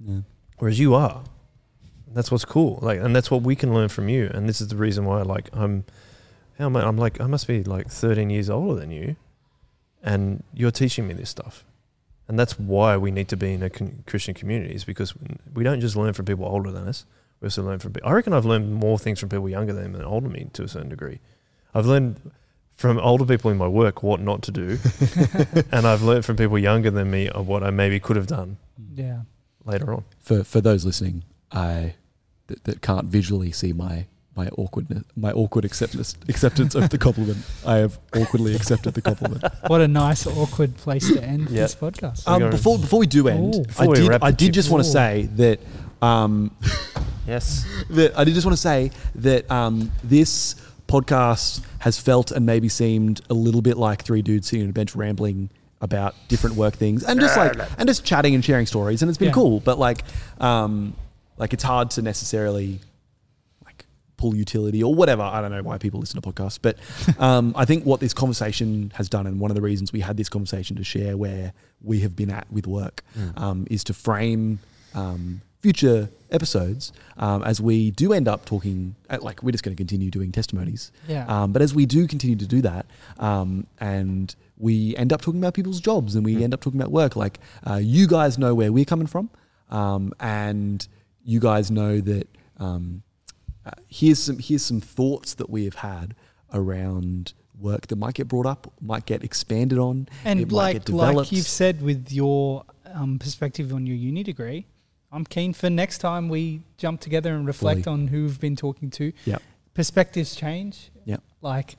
[0.01, 0.21] Yeah.
[0.59, 1.23] whereas you are.
[2.15, 2.79] That's what's cool.
[2.81, 4.31] Like, and that's what we can learn from you.
[4.33, 5.85] And this is the reason why, like, I'm,
[6.59, 9.17] how am I, I'm like, I must be like 13 years older than you,
[10.03, 11.63] and you're teaching me this stuff.
[12.27, 15.13] And that's why we need to be in a con- Christian community, is because
[15.53, 17.05] we don't just learn from people older than us.
[17.47, 17.93] We also learn from.
[17.93, 20.49] pe- I reckon I've learned more things from people younger than me than older me
[20.55, 21.21] to a certain degree.
[21.73, 22.21] I've learned
[22.75, 24.79] from older people in my work what not to do,
[25.71, 28.57] and I've learned from people younger than me of what I maybe could have done
[28.97, 29.21] Yeah.
[29.65, 30.03] later on.
[30.19, 31.23] For for those listening,
[31.53, 31.95] I
[32.49, 37.39] that, that can't visually see my my awkwardness, my awkward acceptance acceptance of the compliment.
[37.65, 39.45] I have awkwardly accepted the compliment.
[39.69, 41.63] What a nice, awkward place to end Yeah.
[41.63, 42.27] this podcast.
[42.27, 43.65] Um, before before we do end, Ooh.
[43.79, 45.61] I we did wrap I did just want to say that
[46.03, 46.51] um,
[47.27, 47.67] Yes.
[47.91, 50.55] that I did just want to say that um, this
[50.89, 54.73] podcast has felt and maybe seemed a little bit like three dudes sitting on a
[54.73, 55.51] bench rambling
[55.81, 59.19] about different work things and just like and just chatting and sharing stories and it's
[59.19, 59.35] been Yeah.
[59.35, 60.03] cool but like
[60.41, 60.95] um
[61.37, 62.81] like it's hard to necessarily
[63.65, 63.85] like
[64.17, 66.79] pull utility or whatever i don't know why people listen to podcasts but
[67.21, 70.17] um i think what this conversation has done and one of the reasons we had
[70.17, 71.53] this conversation to share where
[71.83, 73.03] we have been at with work
[73.37, 74.59] um, is to frame
[74.95, 79.75] um, future episodes um, as we do end up talking uh, like we're just going
[79.75, 80.93] to continue doing testimonies.
[81.09, 81.25] Yeah.
[81.27, 82.87] um, but as we do continue to do that
[83.19, 86.93] um, and we end up talking about people's jobs and we end up talking about
[86.93, 89.29] work like uh, you guys know where we're coming from
[89.71, 90.87] um, and
[91.25, 93.03] you guys know that um,
[93.65, 96.15] uh, here's some here's some thoughts that we have had
[96.55, 101.49] around work that might get brought up might get expanded on and like like you've
[101.49, 102.65] said with your
[102.97, 104.67] um, perspective on your uni degree,
[105.13, 107.95] I'm keen for next time we jump together and reflect Fully.
[107.95, 109.13] on who we've been talking to.
[109.25, 109.43] Yep.
[109.75, 110.91] Perspectives change.
[111.05, 111.23] Yep.
[111.43, 111.77] Like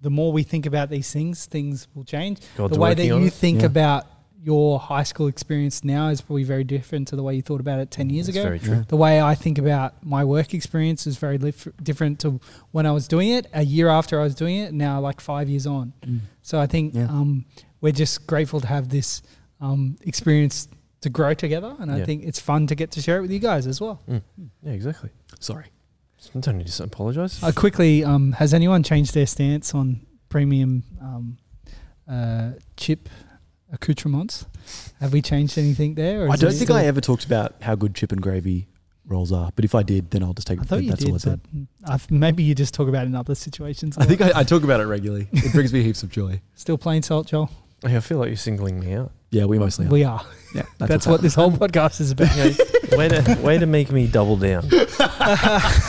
[0.00, 2.40] the more we think about these things, things will change.
[2.56, 3.66] God's the way that you think Yeah.
[3.66, 4.06] about
[4.42, 7.78] your high school experience now is probably very different to the way you thought about
[7.78, 8.44] it 10 years That's ago.
[8.44, 8.84] very true.
[8.88, 12.38] The way I think about my work experience is very lif- different to
[12.70, 15.48] when I was doing it, a year after I was doing it, now like five
[15.48, 15.94] years on.
[16.06, 16.20] Mm.
[16.42, 17.04] So I think Yeah.
[17.04, 17.46] um,
[17.80, 19.22] we're just grateful to have this
[19.62, 20.68] um, experience
[21.04, 22.04] to grow together, and I Yeah.
[22.06, 24.00] think it's fun to get to share it with you guys as well.
[24.08, 24.22] Mm.
[24.62, 25.10] Yeah, exactly.
[25.40, 25.66] sorry
[26.34, 27.42] You don't need to apologize.
[27.42, 31.36] Uh, quickly, um, has anyone changed their stance on premium um,
[32.08, 33.08] uh, chip
[33.72, 34.46] accoutrements?
[35.00, 36.22] Have we changed anything there?
[36.24, 38.22] or I is don't it think still- I ever talked about how good chip and
[38.22, 38.68] gravy
[39.06, 40.60] rolls are, but if I did, then I'll just take.
[40.60, 41.40] I thought you that's did, all I said.
[41.52, 43.98] but I th- maybe you just talk about it in other situations.
[44.02, 44.22] I think.
[44.22, 45.28] I, I talk about it regularly.
[45.32, 46.40] It brings me heaps of joy.
[46.54, 47.50] still plain salt, Joel.
[47.84, 49.12] Hey, I feel like you're singling me out.
[49.34, 49.90] Yeah, we mostly are.
[49.90, 50.24] We are.
[50.54, 52.36] yeah, That's, what's what this whole podcast is about.
[52.36, 52.54] You
[52.96, 54.64] way to way to make me double down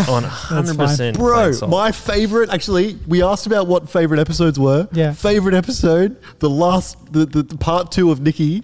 [0.10, 1.18] on hundred percent.
[1.18, 4.88] Bro, my favorite actually, we asked about what favorite episodes were.
[4.92, 5.14] Yeah.
[5.14, 8.64] Favorite episode, the last, the, the, the part two of Nikki,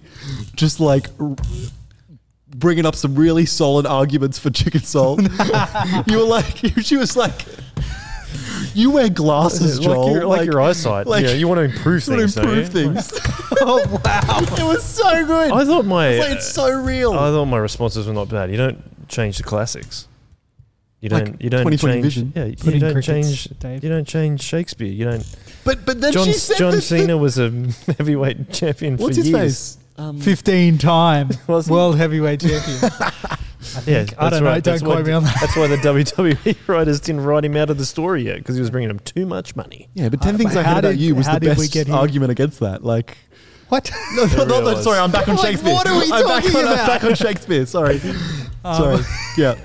[0.56, 1.36] just like r-
[2.48, 5.20] bringing up some really solid arguments for chicken salt.
[6.06, 7.46] you were like, she was like,
[8.74, 10.10] you wear glasses, like, Joel.
[10.12, 11.06] your, like, your eyesight.
[11.06, 12.36] like- yeah, you want to improve you things.
[12.36, 12.92] improve you?
[12.92, 13.12] things.
[13.60, 15.52] oh wow, it was so good.
[15.52, 17.12] I thought my It's like, it's so real.
[17.12, 18.50] I thought my responses were not bad.
[18.50, 20.08] You don't change the classics.
[21.00, 21.40] You don't.
[21.42, 22.04] you don't change.
[22.04, 22.32] vision.
[22.36, 23.58] Yeah, you Pudding don't crickets, change.
[23.58, 23.82] Dave.
[23.82, 24.86] You don't change Shakespeare.
[24.86, 25.36] You don't.
[25.64, 27.50] but but then John she said John that- Cena was a
[27.98, 29.74] heavyweight champion What's for his years.
[29.74, 29.78] face?
[29.98, 31.28] Um, 15 time
[31.68, 32.90] world heavyweight champion.
[33.86, 34.50] Yeah, I don't know.
[34.50, 34.62] right.
[34.62, 35.36] Don't That's quote me on that.
[35.40, 38.60] That's why the WWE writers didn't write him out of the story yet because he
[38.60, 39.88] was bringing them too much money.
[39.94, 41.72] Yeah, but 10 Uh, things but I how about you was the did we best
[41.72, 42.84] get argument against that.
[42.84, 43.16] Like,
[43.68, 43.90] What?
[44.16, 45.72] no, no, no, no, sorry, I'm back on Like, Shakespeare.
[45.72, 47.66] what are we I'm back talking on, I'm back on Shakespeare.
[47.66, 48.00] Sorry.
[48.64, 49.04] Um, sorry.
[49.36, 49.56] Yeah.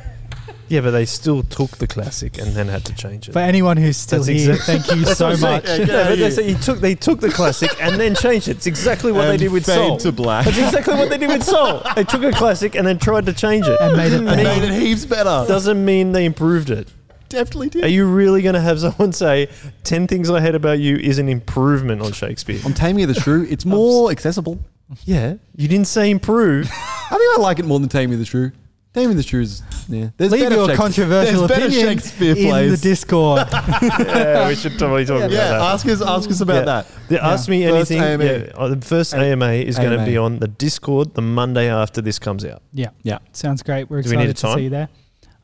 [0.70, 3.32] Yeah, but they still took the classic and then had to change it.
[3.34, 5.53] For anyone who's still That's here, exact- thank you so what I'm saying.
[5.55, 5.65] much.
[5.68, 6.32] Yeah, Yeah, but they here.
[6.32, 8.57] say he took they took the classic and then changed it.
[8.57, 9.97] It's exactly what they did with fade Soul.
[9.97, 10.45] to black.
[10.45, 11.82] That's exactly what they did with Soul.
[11.95, 13.78] They took a classic and then tried to change it.
[13.80, 14.43] And made it And better.
[14.43, 15.45] made it heaps better.
[15.47, 16.88] Doesn't mean they improved it.
[17.30, 17.84] Definitely did.
[17.84, 19.49] Are you really going to have someone say
[19.84, 22.59] 10 things I hate about you is an improvement on Shakespeare?
[22.65, 24.59] on Taming of the Shrew, it's more accessible.
[25.03, 26.70] Yeah, you didn't say improve.
[26.74, 28.51] I think I like it more than Taming of the Shrew.
[28.98, 30.10] Taming of the Shrew is, yeah.
[30.18, 32.82] There's Leave better your Shakespeare- controversial there's better opinion Shakespeare in plays.
[32.82, 33.48] the Discord.
[33.52, 35.62] yeah, we should totally talk about yeah, that.
[35.62, 36.62] ask us, ask us about Yeah.
[36.66, 36.88] that.
[37.10, 38.02] Yeah, Ask me First anything.
[38.02, 38.24] AMA.
[38.26, 40.06] Yeah, uh, the first A- AMA is going to AMA.
[40.06, 43.20] be on the Discord the Monday after this comes out, yeah, Yeah.
[43.34, 43.89] sounds great.
[43.89, 44.58] We're Do we need excited a to time?
[44.58, 44.89] see you there.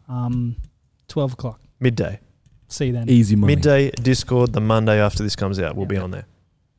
[0.09, 0.55] Um,
[1.07, 1.59] 12 o'clock.
[1.79, 2.19] midday.
[2.69, 3.07] See you then.
[3.09, 3.55] Easy money.
[3.55, 5.75] Midday Discord the Monday after this comes out.
[5.75, 6.25] We'll be on there.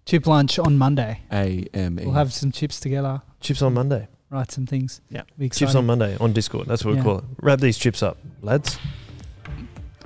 [0.06, 1.20] Chip lunch on Monday.
[1.32, 2.04] A M E.
[2.04, 5.00] We'll have some chips together, Chips on Monday write some things.
[5.08, 5.22] Yeah.
[5.50, 6.66] Chips on Monday on Discord.
[6.66, 7.00] That's what yeah.
[7.00, 7.24] we call it.
[7.40, 8.78] Wrap these chips up, lads.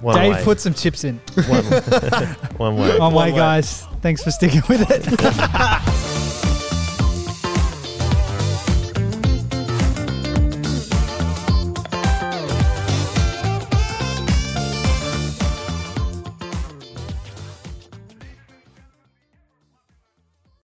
[0.01, 1.19] One Dave put some chips in.
[1.49, 1.65] One,
[2.57, 2.91] one way.
[2.91, 3.85] One, one way, way, guys.
[4.01, 6.15] Thanks for sticking with it.